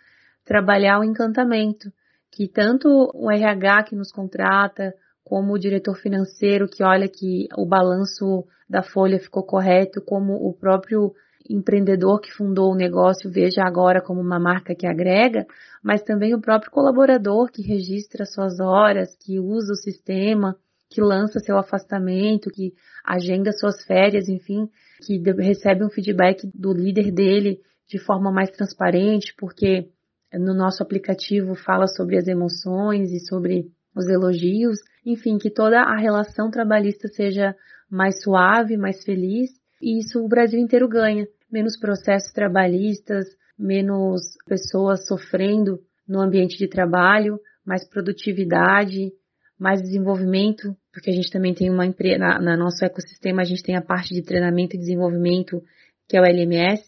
trabalhar 0.45 0.99
o 0.99 1.05
encantamento, 1.05 1.93
que 2.31 2.49
tanto 2.49 2.89
o 3.15 3.31
RH 3.31 3.85
que 3.85 3.97
nos 3.97 4.11
contrata, 4.11 4.95
como 5.23 5.53
o 5.53 5.59
diretor 5.59 5.95
financeiro 5.97 6.67
que 6.67 6.83
olha 6.83 7.07
que 7.07 7.47
o 7.57 7.67
balanço 7.67 8.47
da 8.69 8.83
folha 8.83 9.19
ficou 9.19 9.43
correto, 9.43 10.03
como 10.03 10.35
o 10.35 10.53
próprio 10.53 11.13
empreendedor 11.49 12.21
que 12.21 12.33
fundou 12.33 12.73
o 12.73 12.77
negócio 12.77 13.31
veja 13.31 13.63
agora 13.63 14.03
como 14.03 14.21
uma 14.21 14.39
marca 14.39 14.75
que 14.75 14.87
agrega, 14.87 15.47
mas 15.83 16.03
também 16.03 16.35
o 16.35 16.41
próprio 16.41 16.71
colaborador 16.71 17.51
que 17.51 17.63
registra 17.63 18.27
suas 18.27 18.61
horas, 18.61 19.17
que 19.17 19.39
usa 19.39 19.73
o 19.73 19.77
sistema, 19.77 20.57
que 20.91 21.01
lança 21.01 21.41
seu 21.41 21.57
afastamento, 21.57 22.51
que 22.51 22.75
agenda 23.05 23.53
suas 23.53 23.85
férias, 23.85 24.29
enfim, 24.29 24.69
que 25.07 25.19
recebe 25.33 25.85
um 25.85 25.91
feedback 25.91 26.47
do 26.55 26.73
líder 26.73 27.11
dele 27.11 27.61
de 27.87 27.99
forma 27.99 28.31
mais 28.31 28.51
transparente, 28.51 29.35
porque 29.39 29.89
no 30.33 30.53
nosso 30.55 30.83
aplicativo 30.83 31.55
fala 31.55 31.87
sobre 31.87 32.19
as 32.19 32.27
emoções 32.27 33.11
e 33.13 33.21
sobre 33.21 33.71
os 33.95 34.07
elogios, 34.09 34.79
enfim, 35.05 35.39
que 35.39 35.51
toda 35.51 35.81
a 35.81 35.97
relação 35.97 36.51
trabalhista 36.51 37.09
seja 37.09 37.55
mais 37.91 38.23
suave, 38.23 38.77
mais 38.77 39.03
feliz, 39.05 39.51
e 39.81 39.99
isso 40.01 40.23
o 40.23 40.29
Brasil 40.29 40.59
inteiro 40.59 40.89
ganha. 40.89 41.27
Menos 41.51 41.79
processos 41.79 42.33
trabalhistas, 42.33 43.27
menos 43.59 44.23
pessoas 44.47 45.07
sofrendo 45.07 45.81
no 46.07 46.21
ambiente 46.21 46.57
de 46.57 46.69
trabalho, 46.69 47.41
mais 47.65 47.87
produtividade, 47.89 49.13
mais 49.59 49.83
desenvolvimento, 49.83 50.75
porque 50.93 51.11
a 51.11 51.13
gente 51.13 51.31
também 51.31 51.53
tem 51.53 51.69
uma 51.69 51.85
empresa, 51.85 52.19
na, 52.19 52.57
nosso 52.57 52.85
ecossistema 52.85 53.43
a 53.43 53.45
gente 53.45 53.63
tem 53.63 53.77
a 53.77 53.83
parte 53.83 54.15
de 54.15 54.23
treinamento 54.23 54.77
e 54.77 54.79
desenvolvimento, 54.79 55.63
que 56.09 56.17
é 56.17 56.21
o 56.21 56.25
LMS, 56.25 56.83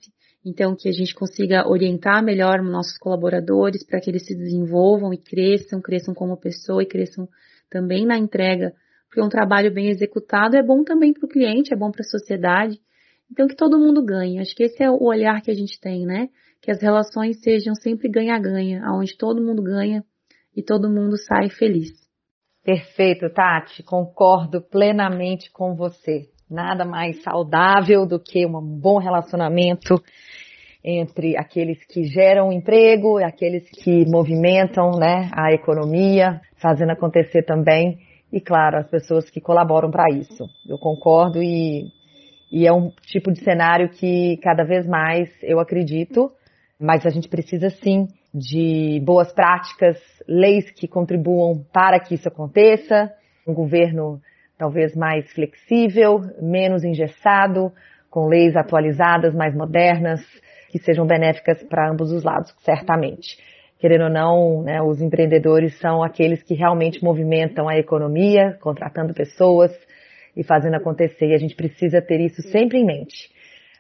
então 0.45 0.75
que 0.75 0.89
a 0.89 0.93
gente 0.93 1.15
consiga 1.15 1.69
orientar 1.69 2.23
melhor 2.23 2.63
nossos 2.63 2.97
colaboradores 2.97 3.85
para 3.85 4.01
que 4.01 4.09
eles 4.09 4.25
se 4.25 4.35
desenvolvam 4.35 5.13
e 5.13 5.19
cresçam, 5.19 5.83
cresçam 5.83 6.15
como 6.15 6.37
pessoa 6.37 6.83
e 6.83 6.87
cresçam 6.87 7.29
também 7.69 8.07
na 8.07 8.17
entrega, 8.17 8.73
porque 9.11 9.20
um 9.20 9.29
trabalho 9.29 9.75
bem 9.75 9.88
executado 9.88 10.57
é 10.57 10.62
bom 10.62 10.85
também 10.85 11.12
para 11.12 11.27
o 11.27 11.29
cliente, 11.29 11.75
é 11.75 11.77
bom 11.77 11.90
para 11.90 12.03
a 12.03 12.09
sociedade, 12.09 12.79
então 13.31 13.49
que 13.49 13.57
todo 13.57 13.77
mundo 13.77 14.05
ganhe. 14.05 14.38
Acho 14.38 14.55
que 14.55 14.62
esse 14.62 14.81
é 14.83 14.88
o 14.88 15.03
olhar 15.03 15.42
que 15.42 15.51
a 15.51 15.55
gente 15.55 15.81
tem, 15.81 16.07
né? 16.07 16.29
Que 16.62 16.70
as 16.70 16.81
relações 16.81 17.40
sejam 17.42 17.75
sempre 17.75 18.09
ganha-ganha, 18.09 18.83
onde 18.92 19.16
todo 19.18 19.42
mundo 19.42 19.62
ganha 19.62 20.05
e 20.57 20.62
todo 20.62 20.88
mundo 20.88 21.16
sai 21.16 21.51
feliz. 21.51 21.90
Perfeito, 22.62 23.29
Tati. 23.31 23.83
Concordo 23.83 24.62
plenamente 24.62 25.51
com 25.51 25.75
você. 25.75 26.29
Nada 26.49 26.85
mais 26.85 27.20
saudável 27.23 28.07
do 28.07 28.20
que 28.20 28.46
um 28.46 28.61
bom 28.61 28.99
relacionamento 28.99 30.01
entre 30.85 31.37
aqueles 31.37 31.85
que 31.85 32.05
geram 32.05 32.53
emprego 32.53 33.18
aqueles 33.18 33.68
que 33.70 34.05
movimentam 34.07 34.92
né, 34.92 35.31
a 35.33 35.53
economia, 35.53 36.40
fazendo 36.57 36.92
acontecer 36.92 37.42
também, 37.42 37.99
e 38.33 38.40
claro, 38.40 38.79
as 38.79 38.88
pessoas 38.88 39.29
que 39.29 39.40
colaboram 39.40 39.90
para 39.90 40.05
isso. 40.14 40.49
Eu 40.69 40.79
concordo 40.79 41.43
e, 41.43 41.90
e 42.51 42.66
é 42.66 42.73
um 42.73 42.90
tipo 43.07 43.33
de 43.33 43.43
cenário 43.43 43.90
que 43.90 44.37
cada 44.43 44.64
vez 44.64 44.87
mais 44.87 45.29
eu 45.43 45.59
acredito, 45.59 46.31
mas 46.79 47.05
a 47.05 47.11
gente 47.11 47.29
precisa 47.29 47.71
sim 47.71 48.07
de 48.33 49.01
boas 49.05 49.33
práticas, 49.33 49.99
leis 50.29 50.71
que 50.71 50.87
contribuam 50.87 51.64
para 51.73 51.99
que 51.99 52.14
isso 52.14 52.29
aconteça, 52.29 53.12
um 53.47 53.53
governo 53.53 54.21
talvez 54.57 54.95
mais 54.95 55.31
flexível, 55.33 56.21
menos 56.40 56.85
engessado, 56.85 57.73
com 58.11 58.27
leis 58.27 58.57
atualizadas, 58.57 59.35
mais 59.35 59.55
modernas, 59.55 60.21
que 60.71 60.79
sejam 60.79 61.07
benéficas 61.07 61.62
para 61.64 61.90
ambos 61.90 62.12
os 62.12 62.23
lados, 62.23 62.55
certamente. 62.59 63.38
Querendo 63.81 64.05
ou 64.05 64.11
não, 64.11 64.62
né, 64.62 64.83
os 64.83 65.01
empreendedores 65.01 65.79
são 65.79 66.03
aqueles 66.03 66.43
que 66.43 66.55
realmente 66.55 67.03
movimentam 67.03 67.69
a 67.69 67.79
economia, 67.79 68.59
contratando 68.61 69.14
pessoas, 69.14 69.73
e 70.37 70.45
fazendo 70.45 70.77
acontecer. 70.77 71.29
E 71.29 71.35
a 71.35 71.38
gente 71.38 71.55
precisa 71.55 72.01
ter 72.01 72.21
isso 72.21 72.43
sempre 72.43 72.79
em 72.79 72.85
mente. 72.85 73.31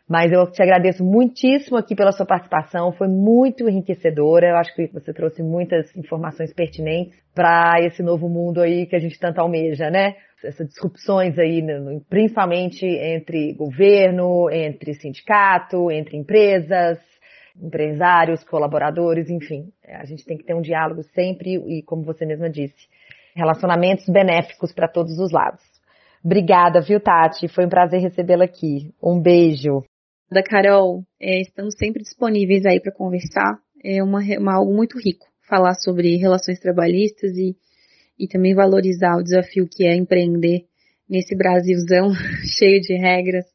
Mas 0.08 0.32
eu 0.32 0.50
te 0.50 0.60
agradeço 0.60 1.04
muitíssimo 1.04 1.76
aqui 1.76 1.94
pela 1.94 2.10
sua 2.10 2.26
participação, 2.26 2.90
foi 2.90 3.06
muito 3.06 3.68
enriquecedora. 3.68 4.48
Eu 4.48 4.56
acho 4.56 4.74
que 4.74 4.88
você 4.88 5.12
trouxe 5.12 5.40
muitas 5.40 5.94
informações 5.96 6.52
pertinentes 6.52 7.16
para 7.32 7.76
esse 7.80 8.02
novo 8.02 8.28
mundo 8.28 8.60
aí 8.60 8.86
que 8.86 8.96
a 8.96 8.98
gente 8.98 9.18
tanto 9.20 9.40
almeja, 9.40 9.88
né? 9.88 10.16
Essas 10.42 10.66
disrupções 10.66 11.38
aí, 11.38 11.64
principalmente 12.08 12.84
entre 12.84 13.52
governo, 13.52 14.50
entre 14.50 14.94
sindicato, 14.94 15.92
entre 15.92 16.16
empresas, 16.16 16.98
empresários, 17.60 18.42
colaboradores, 18.44 19.28
enfim. 19.28 19.72
A 19.86 20.04
gente 20.04 20.24
tem 20.24 20.36
que 20.36 20.44
ter 20.44 20.54
um 20.54 20.62
diálogo 20.62 21.02
sempre 21.14 21.56
e, 21.56 21.82
como 21.82 22.02
você 22.02 22.24
mesma 22.24 22.48
disse, 22.48 22.88
relacionamentos 23.34 24.08
benéficos 24.08 24.72
para 24.72 24.88
todos 24.88 25.18
os 25.18 25.30
lados. 25.30 25.62
Obrigada, 26.24 26.80
viu, 26.80 27.00
Tati? 27.00 27.48
Foi 27.48 27.64
um 27.64 27.68
prazer 27.68 28.00
recebê-la 28.00 28.44
aqui. 28.44 28.92
Um 29.02 29.20
beijo 29.20 29.82
da 30.30 30.42
Carol, 30.42 31.02
é, 31.20 31.40
estamos 31.40 31.74
sempre 31.76 32.02
disponíveis 32.02 32.64
aí 32.66 32.80
para 32.80 32.92
conversar. 32.92 33.58
É 33.82 34.02
uma, 34.02 34.20
uma, 34.38 34.54
algo 34.54 34.74
muito 34.74 34.98
rico 34.98 35.26
falar 35.48 35.74
sobre 35.74 36.16
relações 36.16 36.60
trabalhistas 36.60 37.36
e, 37.36 37.56
e 38.18 38.28
também 38.28 38.54
valorizar 38.54 39.16
o 39.16 39.22
desafio 39.22 39.66
que 39.68 39.84
é 39.84 39.96
empreender 39.96 40.66
nesse 41.08 41.34
Brasilzão 41.36 42.12
cheio 42.46 42.80
de 42.80 42.94
regras 42.94 43.46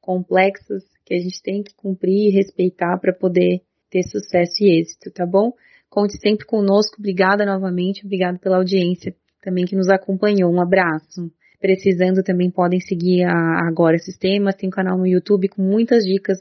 complexas 0.00 0.82
que 1.04 1.14
a 1.14 1.18
gente 1.18 1.42
tem 1.42 1.62
que 1.62 1.74
cumprir 1.74 2.28
e 2.28 2.34
respeitar 2.34 2.98
para 2.98 3.12
poder 3.12 3.62
ter 3.90 4.02
sucesso 4.02 4.62
e 4.62 4.80
êxito, 4.80 5.10
tá 5.12 5.26
bom? 5.26 5.52
Conte 5.88 6.18
sempre 6.20 6.46
conosco. 6.46 6.96
Obrigada 6.98 7.44
novamente. 7.46 8.04
Obrigada 8.04 8.38
pela 8.38 8.56
audiência 8.56 9.14
também 9.40 9.64
que 9.64 9.76
nos 9.76 9.88
acompanhou. 9.88 10.52
Um 10.52 10.60
abraço 10.60 11.30
precisando 11.60 12.22
também 12.22 12.50
podem 12.50 12.80
seguir 12.80 13.24
a 13.24 13.66
Agora 13.66 13.96
Sistemas, 13.98 14.54
tem 14.54 14.68
um 14.68 14.72
canal 14.72 14.98
no 14.98 15.06
YouTube 15.06 15.48
com 15.48 15.62
muitas 15.62 16.04
dicas 16.04 16.38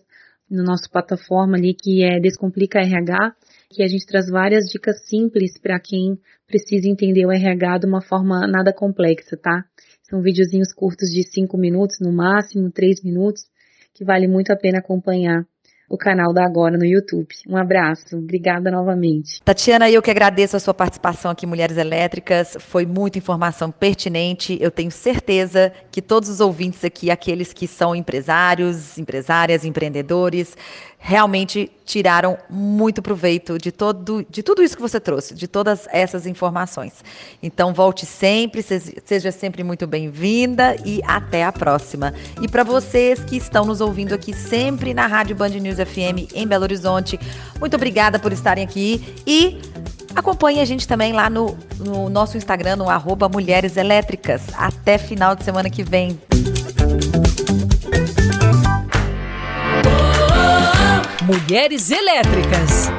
no 0.49 0.63
nosso 0.63 0.89
plataforma 0.91 1.55
ali 1.55 1.73
que 1.73 2.03
é 2.03 2.19
Descomplica 2.19 2.79
RH, 2.79 3.33
que 3.69 3.81
a 3.81 3.87
gente 3.87 4.05
traz 4.05 4.29
várias 4.29 4.65
dicas 4.65 5.07
simples 5.07 5.57
para 5.57 5.79
quem 5.79 6.19
precisa 6.45 6.89
entender 6.89 7.25
o 7.25 7.31
RH 7.31 7.79
de 7.79 7.87
uma 7.87 8.01
forma 8.01 8.45
nada 8.47 8.73
complexa, 8.73 9.37
tá? 9.37 9.63
São 10.09 10.21
videozinhos 10.21 10.73
curtos 10.73 11.09
de 11.09 11.23
5 11.23 11.57
minutos, 11.57 11.99
no 12.01 12.11
máximo 12.11 12.69
3 12.69 13.01
minutos, 13.03 13.43
que 13.93 14.03
vale 14.03 14.27
muito 14.27 14.51
a 14.51 14.55
pena 14.55 14.79
acompanhar 14.79 15.45
o 15.89 15.97
canal 15.97 16.33
da 16.33 16.43
Agora 16.43 16.75
no 16.75 16.85
YouTube. 16.85 17.27
Um 17.47 17.55
abraço, 17.55 18.17
obrigada 18.17 18.71
novamente. 18.71 19.41
Tatiana, 19.43 19.89
eu 19.91 20.01
que 20.01 20.09
agradeço 20.09 20.57
a 20.57 20.59
sua 20.59 20.73
participação 20.73 21.29
aqui 21.29 21.45
Mulheres 21.45 21.77
Elétricas. 21.77 22.57
Foi 22.59 22.83
muita 22.85 23.19
informação 23.19 23.69
pertinente. 23.69 24.57
Eu 24.59 24.71
tenho 24.71 24.89
certeza 24.89 25.71
que 25.91 26.01
todos 26.01 26.29
os 26.29 26.39
ouvintes 26.39 26.83
aqui, 26.83 27.11
aqueles 27.11 27.53
que 27.53 27.67
são 27.67 27.95
empresários, 27.95 28.97
empresárias, 28.97 29.65
empreendedores, 29.65 30.57
realmente 31.05 31.69
tiraram 31.83 32.37
muito 32.49 33.01
proveito 33.01 33.57
de, 33.57 33.73
todo, 33.73 34.25
de 34.29 34.41
tudo 34.41 34.63
isso 34.63 34.73
que 34.73 34.81
você 34.81 35.01
trouxe, 35.01 35.35
de 35.35 35.49
todas 35.49 35.85
essas 35.91 36.25
informações. 36.25 37.03
Então, 37.43 37.73
volte 37.73 38.05
sempre, 38.05 38.63
seja 38.63 39.29
sempre 39.29 39.65
muito 39.65 39.85
bem-vinda 39.85 40.77
e 40.85 41.01
até 41.05 41.43
a 41.43 41.51
próxima. 41.51 42.13
E 42.41 42.47
para 42.47 42.63
vocês 42.63 43.19
que 43.19 43.35
estão 43.35 43.65
nos 43.65 43.81
ouvindo 43.81 44.13
aqui 44.13 44.33
sempre 44.33 44.93
na 44.93 45.05
Rádio 45.05 45.35
Band 45.35 45.49
News 45.49 45.75
FM 45.75 46.33
em 46.33 46.47
Belo 46.47 46.63
Horizonte, 46.63 47.19
muito 47.59 47.75
obrigada 47.75 48.17
por 48.17 48.31
estarem 48.31 48.63
aqui 48.63 49.03
e 49.27 49.59
acompanhe 50.15 50.61
a 50.61 50.65
gente 50.65 50.87
também 50.87 51.11
lá 51.11 51.29
no, 51.29 51.57
no 51.79 52.09
nosso 52.09 52.37
Instagram, 52.37 52.77
no 52.77 52.89
arroba 52.89 53.27
Mulheres 53.27 53.75
Elétricas. 53.75 54.41
Até 54.55 54.97
final 54.97 55.35
de 55.35 55.43
semana 55.43 55.69
que 55.69 55.83
vem. 55.83 56.17
Mulheres 61.25 61.89
Elétricas. 61.89 62.91